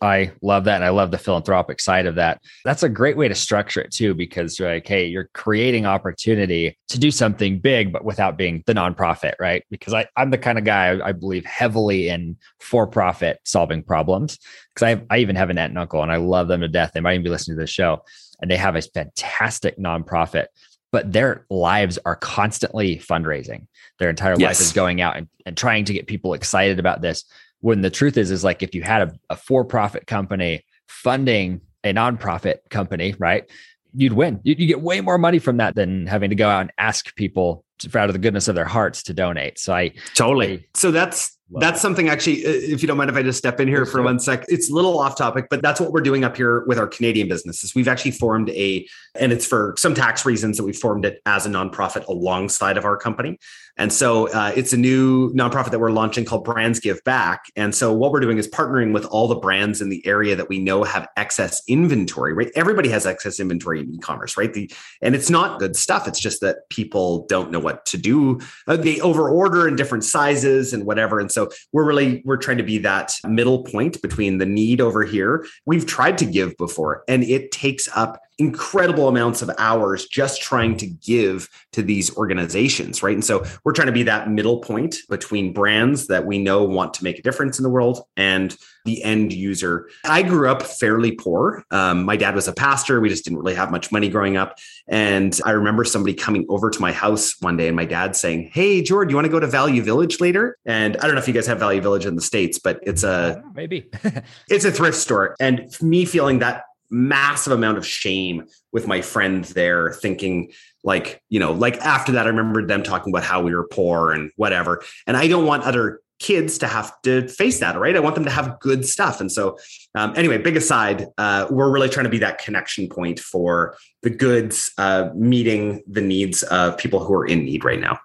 I 0.00 0.32
love 0.40 0.64
that. 0.64 0.76
And 0.76 0.84
I 0.84 0.88
love 0.88 1.10
the 1.10 1.18
philanthropic 1.18 1.78
side 1.78 2.06
of 2.06 2.14
that. 2.14 2.42
That's 2.64 2.82
a 2.82 2.88
great 2.88 3.16
way 3.16 3.28
to 3.28 3.34
structure 3.34 3.80
it 3.80 3.92
too, 3.92 4.14
because 4.14 4.58
you're 4.58 4.72
like, 4.72 4.86
hey, 4.86 5.06
you're 5.06 5.28
creating 5.34 5.84
opportunity 5.84 6.78
to 6.88 6.98
do 6.98 7.10
something 7.10 7.58
big, 7.58 7.92
but 7.92 8.04
without 8.04 8.38
being 8.38 8.62
the 8.66 8.72
nonprofit, 8.72 9.34
right? 9.38 9.62
Because 9.70 9.92
I, 9.92 10.06
I'm 10.16 10.30
the 10.30 10.38
kind 10.38 10.58
of 10.58 10.64
guy 10.64 10.86
I, 10.86 11.08
I 11.08 11.12
believe 11.12 11.44
heavily 11.44 12.08
in 12.08 12.36
for 12.60 12.86
profit 12.86 13.40
solving 13.44 13.82
problems. 13.82 14.38
Because 14.74 14.96
I, 14.96 15.14
I 15.14 15.18
even 15.18 15.36
have 15.36 15.50
an 15.50 15.58
aunt 15.58 15.70
and 15.70 15.78
uncle 15.78 16.02
and 16.02 16.12
I 16.12 16.16
love 16.16 16.48
them 16.48 16.62
to 16.62 16.68
death. 16.68 16.92
They 16.94 17.00
might 17.00 17.14
even 17.14 17.24
be 17.24 17.30
listening 17.30 17.58
to 17.58 17.62
this 17.62 17.70
show 17.70 18.02
and 18.40 18.50
they 18.50 18.56
have 18.56 18.76
a 18.76 18.82
fantastic 18.82 19.78
nonprofit 19.78 20.46
but 20.92 21.12
their 21.12 21.46
lives 21.50 21.98
are 22.04 22.16
constantly 22.16 22.96
fundraising. 22.96 23.66
Their 24.00 24.10
entire 24.10 24.32
yes. 24.32 24.40
life 24.40 24.60
is 24.60 24.72
going 24.72 25.00
out 25.00 25.16
and, 25.16 25.28
and 25.46 25.56
trying 25.56 25.84
to 25.84 25.92
get 25.92 26.06
people 26.06 26.34
excited 26.34 26.80
about 26.80 27.00
this 27.00 27.24
when 27.60 27.80
the 27.80 27.90
truth 27.90 28.16
is 28.16 28.30
is 28.30 28.44
like 28.44 28.62
if 28.62 28.74
you 28.74 28.82
had 28.82 29.02
a, 29.02 29.12
a 29.30 29.36
for-profit 29.36 30.06
company 30.06 30.64
funding 30.88 31.60
a 31.84 31.92
nonprofit 31.92 32.58
company 32.68 33.14
right 33.18 33.48
you'd 33.94 34.12
win. 34.12 34.40
You, 34.42 34.54
you 34.58 34.66
get 34.66 34.80
way 34.80 35.00
more 35.00 35.18
money 35.18 35.38
from 35.38 35.56
that 35.58 35.74
than 35.74 36.06
having 36.06 36.30
to 36.30 36.36
go 36.36 36.48
out 36.48 36.62
and 36.62 36.72
ask 36.78 37.14
people 37.16 37.64
to, 37.80 37.98
out 37.98 38.08
of 38.08 38.12
the 38.12 38.18
goodness 38.18 38.48
of 38.48 38.54
their 38.54 38.64
hearts 38.64 39.02
to 39.04 39.14
donate. 39.14 39.58
So 39.58 39.74
i 39.74 39.92
totally. 40.14 40.58
I, 40.58 40.64
so 40.74 40.90
that's 40.90 41.36
that's 41.58 41.80
something 41.80 42.08
actually, 42.08 42.42
if 42.44 42.80
you 42.80 42.86
don't 42.86 42.96
mind 42.96 43.10
if 43.10 43.16
I 43.16 43.24
just 43.24 43.38
step 43.38 43.58
in 43.58 43.66
here 43.66 43.84
for 43.84 44.00
one 44.02 44.20
sec, 44.20 44.44
it's 44.46 44.70
a 44.70 44.72
little 44.72 45.00
off 45.00 45.16
topic, 45.16 45.46
but 45.50 45.62
that's 45.62 45.80
what 45.80 45.90
we're 45.90 46.00
doing 46.00 46.22
up 46.22 46.36
here 46.36 46.64
with 46.66 46.78
our 46.78 46.86
Canadian 46.86 47.26
businesses. 47.26 47.74
We've 47.74 47.88
actually 47.88 48.12
formed 48.12 48.50
a, 48.50 48.86
and 49.18 49.32
it's 49.32 49.44
for 49.44 49.74
some 49.76 49.92
tax 49.92 50.24
reasons 50.24 50.58
that 50.58 50.62
we 50.62 50.72
formed 50.72 51.04
it 51.04 51.20
as 51.26 51.46
a 51.46 51.48
nonprofit 51.48 52.06
alongside 52.06 52.76
of 52.76 52.84
our 52.84 52.96
company. 52.96 53.36
And 53.80 53.92
so 53.92 54.28
uh, 54.28 54.52
it's 54.54 54.72
a 54.72 54.76
new 54.76 55.32
nonprofit 55.32 55.72
that 55.72 55.80
we're 55.80 55.90
launching 55.90 56.24
called 56.24 56.44
Brands 56.44 56.78
Give 56.78 57.02
Back. 57.02 57.46
And 57.56 57.74
so 57.74 57.92
what 57.92 58.12
we're 58.12 58.20
doing 58.20 58.38
is 58.38 58.46
partnering 58.46 58.92
with 58.94 59.04
all 59.06 59.26
the 59.26 59.34
brands 59.34 59.80
in 59.80 59.88
the 59.88 60.06
area 60.06 60.36
that 60.36 60.48
we 60.48 60.60
know 60.60 60.84
have 60.84 61.08
excess 61.16 61.60
inventory, 61.66 62.32
right? 62.32 62.52
Everybody 62.54 62.90
has 62.90 63.06
excess 63.06 63.40
inventory 63.40 63.80
in 63.80 63.92
e-commerce, 63.92 64.36
right? 64.36 64.54
The, 64.54 64.70
and 65.02 65.16
it's 65.16 65.30
not 65.30 65.58
good 65.58 65.74
stuff. 65.74 66.06
It's 66.06 66.20
just 66.20 66.40
that 66.42 66.68
people 66.70 67.26
don't 67.26 67.50
know 67.50 67.58
what 67.58 67.84
to 67.86 67.98
do. 67.98 68.38
Uh, 68.68 68.76
they 68.76 68.96
overorder 68.96 69.66
in 69.66 69.74
different 69.74 70.04
sizes 70.04 70.72
and 70.72 70.86
whatever. 70.86 71.18
And 71.18 71.32
so 71.32 71.40
so 71.40 71.50
we're 71.72 71.84
really 71.84 72.22
we're 72.24 72.36
trying 72.36 72.58
to 72.58 72.62
be 72.62 72.78
that 72.78 73.14
middle 73.24 73.64
point 73.64 74.02
between 74.02 74.38
the 74.38 74.46
need 74.46 74.80
over 74.80 75.04
here. 75.04 75.46
We've 75.64 75.86
tried 75.86 76.18
to 76.18 76.26
give 76.26 76.56
before 76.56 77.02
and 77.08 77.24
it 77.24 77.50
takes 77.50 77.88
up 77.96 78.20
incredible 78.40 79.06
amounts 79.06 79.42
of 79.42 79.50
hours 79.58 80.06
just 80.06 80.40
trying 80.40 80.76
to 80.78 80.86
give 80.86 81.48
to 81.72 81.82
these 81.82 82.16
organizations, 82.16 83.02
right? 83.02 83.14
And 83.14 83.24
so 83.24 83.44
we're 83.64 83.72
trying 83.72 83.86
to 83.86 83.92
be 83.92 84.02
that 84.04 84.30
middle 84.30 84.58
point 84.58 84.96
between 85.08 85.52
brands 85.52 86.06
that 86.06 86.26
we 86.26 86.38
know 86.38 86.64
want 86.64 86.94
to 86.94 87.04
make 87.04 87.18
a 87.18 87.22
difference 87.22 87.58
in 87.58 87.62
the 87.62 87.70
world 87.70 88.02
and 88.16 88.56
the 88.86 89.02
end 89.02 89.32
user. 89.32 89.90
I 90.06 90.22
grew 90.22 90.48
up 90.48 90.62
fairly 90.62 91.12
poor. 91.12 91.64
Um, 91.70 92.04
my 92.04 92.16
dad 92.16 92.34
was 92.34 92.48
a 92.48 92.52
pastor. 92.54 92.98
We 93.00 93.10
just 93.10 93.24
didn't 93.24 93.38
really 93.38 93.54
have 93.54 93.70
much 93.70 93.92
money 93.92 94.08
growing 94.08 94.38
up. 94.38 94.58
And 94.88 95.38
I 95.44 95.50
remember 95.50 95.84
somebody 95.84 96.14
coming 96.14 96.46
over 96.48 96.70
to 96.70 96.80
my 96.80 96.92
house 96.92 97.34
one 97.40 97.58
day 97.58 97.66
and 97.66 97.76
my 97.76 97.84
dad 97.84 98.16
saying, 98.16 98.50
Hey, 98.54 98.80
Jordan, 98.80 99.10
you 99.10 99.16
want 99.16 99.26
to 99.26 99.30
go 99.30 99.38
to 99.38 99.46
Value 99.46 99.82
Village 99.82 100.18
later? 100.18 100.56
And 100.64 100.96
I 100.96 101.02
don't 101.06 101.14
know 101.14 101.20
if 101.20 101.28
you 101.28 101.34
guys 101.34 101.46
have 101.46 101.58
Value 101.58 101.82
Village 101.82 102.06
in 102.06 102.16
the 102.16 102.22
States, 102.22 102.58
but 102.58 102.80
it's 102.82 103.04
a 103.04 103.42
maybe 103.54 103.90
it's 104.48 104.64
a 104.64 104.72
thrift 104.72 104.96
store. 104.96 105.36
And 105.38 105.70
me 105.82 106.06
feeling 106.06 106.38
that 106.38 106.64
massive 106.90 107.52
amount 107.52 107.78
of 107.78 107.86
shame 107.86 108.44
with 108.72 108.86
my 108.86 109.00
friend 109.00 109.44
there 109.46 109.92
thinking 109.92 110.50
like 110.82 111.22
you 111.28 111.38
know 111.38 111.52
like 111.52 111.76
after 111.78 112.12
that 112.12 112.26
i 112.26 112.28
remember 112.28 112.66
them 112.66 112.82
talking 112.82 113.12
about 113.12 113.22
how 113.22 113.40
we 113.40 113.54
were 113.54 113.66
poor 113.68 114.12
and 114.12 114.30
whatever 114.36 114.82
and 115.06 115.16
i 115.16 115.28
don't 115.28 115.46
want 115.46 115.62
other 115.62 116.00
kids 116.20 116.58
to 116.58 116.66
have 116.68 116.92
to 117.02 117.26
face 117.28 117.58
that, 117.60 117.76
right? 117.76 117.96
I 117.96 118.00
want 118.00 118.14
them 118.14 118.24
to 118.24 118.30
have 118.30 118.60
good 118.60 118.86
stuff. 118.86 119.20
And 119.20 119.32
so, 119.32 119.58
um, 119.94 120.12
anyway, 120.16 120.38
big 120.38 120.56
aside, 120.56 121.06
uh, 121.18 121.46
we're 121.50 121.70
really 121.70 121.88
trying 121.88 122.04
to 122.04 122.10
be 122.10 122.18
that 122.18 122.38
connection 122.38 122.88
point 122.88 123.18
for 123.18 123.74
the 124.02 124.10
goods 124.10 124.70
uh, 124.78 125.08
meeting 125.14 125.82
the 125.88 126.02
needs 126.02 126.42
of 126.44 126.76
people 126.76 127.02
who 127.02 127.14
are 127.14 127.26
in 127.26 127.44
need 127.44 127.64
right 127.64 127.80
now. 127.80 127.98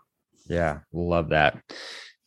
Yeah, 0.48 0.80
love 0.94 1.30
that. 1.30 1.62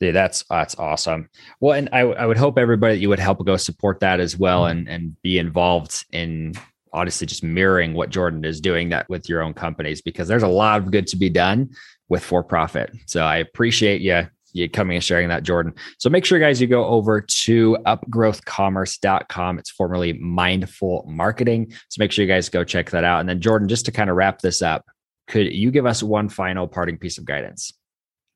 Yeah, 0.00 0.12
that's 0.12 0.44
that's 0.48 0.78
awesome. 0.78 1.28
Well, 1.60 1.74
and 1.74 1.88
I, 1.92 2.00
I 2.00 2.26
would 2.26 2.36
hope 2.36 2.58
everybody 2.58 2.94
that 2.94 3.00
you 3.00 3.08
would 3.08 3.18
help 3.18 3.44
go 3.44 3.56
support 3.56 4.00
that 4.00 4.20
as 4.20 4.38
well 4.38 4.62
mm-hmm. 4.62 4.78
and 4.78 4.88
and 4.88 5.22
be 5.22 5.38
involved 5.38 6.04
in 6.12 6.54
honestly 6.92 7.26
just 7.26 7.42
mirroring 7.42 7.94
what 7.94 8.10
Jordan 8.10 8.44
is 8.44 8.60
doing 8.60 8.88
that 8.90 9.08
with 9.08 9.28
your 9.28 9.42
own 9.42 9.54
companies 9.54 10.00
because 10.00 10.28
there's 10.28 10.42
a 10.42 10.48
lot 10.48 10.80
of 10.80 10.90
good 10.90 11.06
to 11.08 11.16
be 11.16 11.28
done 11.28 11.70
with 12.08 12.24
for 12.24 12.42
profit. 12.42 12.90
So 13.06 13.22
I 13.22 13.36
appreciate 13.36 14.00
you 14.00 14.26
you 14.52 14.68
coming 14.68 14.96
and 14.96 15.04
sharing 15.04 15.28
that, 15.28 15.42
Jordan. 15.42 15.74
So 15.98 16.08
make 16.08 16.24
sure, 16.24 16.38
guys, 16.38 16.60
you 16.60 16.66
go 16.66 16.86
over 16.86 17.20
to 17.20 17.76
upgrowthcommerce.com. 17.86 19.58
It's 19.58 19.70
formerly 19.70 20.14
Mindful 20.14 21.04
Marketing. 21.06 21.70
So 21.88 22.00
make 22.00 22.12
sure 22.12 22.24
you 22.24 22.30
guys 22.30 22.48
go 22.48 22.64
check 22.64 22.90
that 22.90 23.04
out. 23.04 23.20
And 23.20 23.28
then, 23.28 23.40
Jordan, 23.40 23.68
just 23.68 23.84
to 23.86 23.92
kind 23.92 24.08
of 24.10 24.16
wrap 24.16 24.40
this 24.40 24.62
up, 24.62 24.86
could 25.26 25.52
you 25.52 25.70
give 25.70 25.86
us 25.86 26.02
one 26.02 26.28
final 26.28 26.66
parting 26.66 26.96
piece 26.96 27.18
of 27.18 27.24
guidance? 27.24 27.72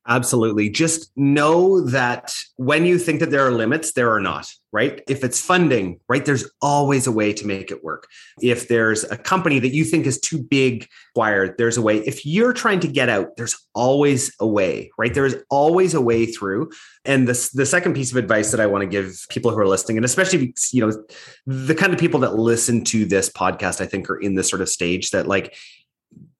Absolutely. 0.08 0.68
Just 0.68 1.12
know 1.14 1.80
that 1.80 2.34
when 2.56 2.84
you 2.84 2.98
think 2.98 3.20
that 3.20 3.30
there 3.30 3.46
are 3.46 3.52
limits, 3.52 3.92
there 3.92 4.10
are 4.10 4.18
not, 4.18 4.50
right? 4.72 5.00
If 5.08 5.22
it's 5.22 5.40
funding, 5.40 6.00
right, 6.08 6.24
there's 6.24 6.50
always 6.60 7.06
a 7.06 7.12
way 7.12 7.32
to 7.34 7.46
make 7.46 7.70
it 7.70 7.84
work. 7.84 8.08
If 8.40 8.66
there's 8.66 9.04
a 9.04 9.16
company 9.16 9.60
that 9.60 9.72
you 9.72 9.84
think 9.84 10.06
is 10.06 10.18
too 10.18 10.42
big, 10.42 10.88
wired, 11.14 11.56
there's 11.56 11.76
a 11.76 11.82
way. 11.82 11.98
If 11.98 12.26
you're 12.26 12.52
trying 12.52 12.80
to 12.80 12.88
get 12.88 13.08
out, 13.08 13.36
there's 13.36 13.56
always 13.74 14.34
a 14.40 14.46
way, 14.46 14.90
right? 14.98 15.14
There 15.14 15.26
is 15.26 15.36
always 15.50 15.94
a 15.94 16.00
way 16.00 16.26
through. 16.26 16.72
And 17.04 17.28
the, 17.28 17.50
the 17.54 17.66
second 17.66 17.94
piece 17.94 18.10
of 18.10 18.16
advice 18.16 18.50
that 18.50 18.60
I 18.60 18.66
want 18.66 18.82
to 18.82 18.88
give 18.88 19.24
people 19.28 19.52
who 19.52 19.58
are 19.58 19.68
listening, 19.68 19.98
and 19.98 20.04
especially, 20.04 20.52
you 20.72 20.84
know, 20.84 21.04
the 21.46 21.76
kind 21.76 21.92
of 21.92 22.00
people 22.00 22.18
that 22.20 22.34
listen 22.34 22.82
to 22.86 23.04
this 23.04 23.30
podcast, 23.30 23.80
I 23.80 23.86
think 23.86 24.10
are 24.10 24.18
in 24.18 24.34
this 24.34 24.50
sort 24.50 24.62
of 24.62 24.68
stage 24.68 25.10
that 25.10 25.28
like, 25.28 25.54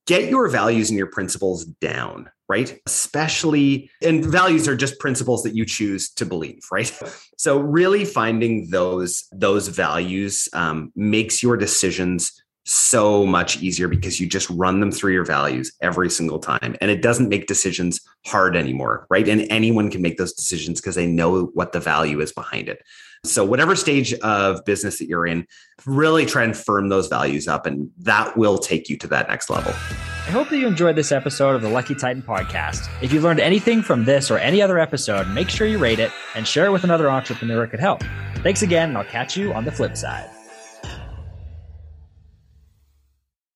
get 0.04 0.28
your 0.28 0.48
values 0.48 0.90
and 0.90 0.98
your 0.98 1.06
principles 1.06 1.64
down 1.64 2.28
right? 2.52 2.78
Especially, 2.84 3.90
and 4.02 4.22
values 4.22 4.68
are 4.68 4.76
just 4.76 5.00
principles 5.00 5.42
that 5.42 5.56
you 5.56 5.64
choose 5.64 6.10
to 6.10 6.26
believe, 6.26 6.60
right? 6.70 6.92
So 7.38 7.58
really 7.58 8.04
finding 8.04 8.68
those 8.68 9.24
those 9.32 9.68
values 9.68 10.50
um, 10.52 10.92
makes 10.94 11.42
your 11.42 11.56
decisions 11.56 12.42
so 12.64 13.24
much 13.24 13.62
easier 13.62 13.88
because 13.88 14.20
you 14.20 14.26
just 14.26 14.50
run 14.50 14.80
them 14.80 14.92
through 14.92 15.14
your 15.14 15.24
values 15.24 15.72
every 15.80 16.10
single 16.10 16.38
time 16.38 16.76
and 16.80 16.90
it 16.92 17.02
doesn't 17.02 17.28
make 17.28 17.48
decisions 17.48 18.00
hard 18.24 18.54
anymore 18.54 19.04
right 19.10 19.26
and 19.26 19.44
anyone 19.50 19.90
can 19.90 20.00
make 20.00 20.16
those 20.16 20.32
decisions 20.32 20.80
because 20.80 20.94
they 20.94 21.04
know 21.04 21.46
what 21.54 21.72
the 21.72 21.80
value 21.80 22.20
is 22.20 22.32
behind 22.32 22.68
it 22.68 22.80
so 23.24 23.44
whatever 23.44 23.74
stage 23.74 24.14
of 24.20 24.64
business 24.64 25.00
that 25.00 25.08
you're 25.08 25.26
in 25.26 25.44
really 25.86 26.24
try 26.24 26.44
and 26.44 26.56
firm 26.56 26.88
those 26.88 27.08
values 27.08 27.48
up 27.48 27.66
and 27.66 27.90
that 27.98 28.36
will 28.36 28.58
take 28.58 28.88
you 28.88 28.96
to 28.96 29.08
that 29.08 29.28
next 29.28 29.50
level 29.50 29.74
I 30.24 30.30
hope 30.30 30.50
that 30.50 30.58
you 30.58 30.68
enjoyed 30.68 30.94
this 30.94 31.10
episode 31.10 31.56
of 31.56 31.62
the 31.62 31.68
Lucky 31.68 31.96
Titan 31.96 32.22
podcast. 32.22 32.88
If 33.02 33.12
you 33.12 33.20
learned 33.20 33.40
anything 33.40 33.82
from 33.82 34.04
this 34.04 34.30
or 34.30 34.38
any 34.38 34.62
other 34.62 34.78
episode, 34.78 35.28
make 35.28 35.50
sure 35.50 35.66
you 35.66 35.78
rate 35.78 35.98
it 35.98 36.12
and 36.36 36.46
share 36.46 36.64
it 36.64 36.70
with 36.70 36.84
another 36.84 37.10
entrepreneur 37.10 37.64
it 37.64 37.68
could 37.68 37.80
help. 37.80 38.02
Thanks 38.36 38.62
again, 38.62 38.90
and 38.90 38.98
I'll 38.98 39.04
catch 39.04 39.36
you 39.36 39.52
on 39.52 39.64
the 39.64 39.72
flip 39.72 39.96
side. 39.96 40.30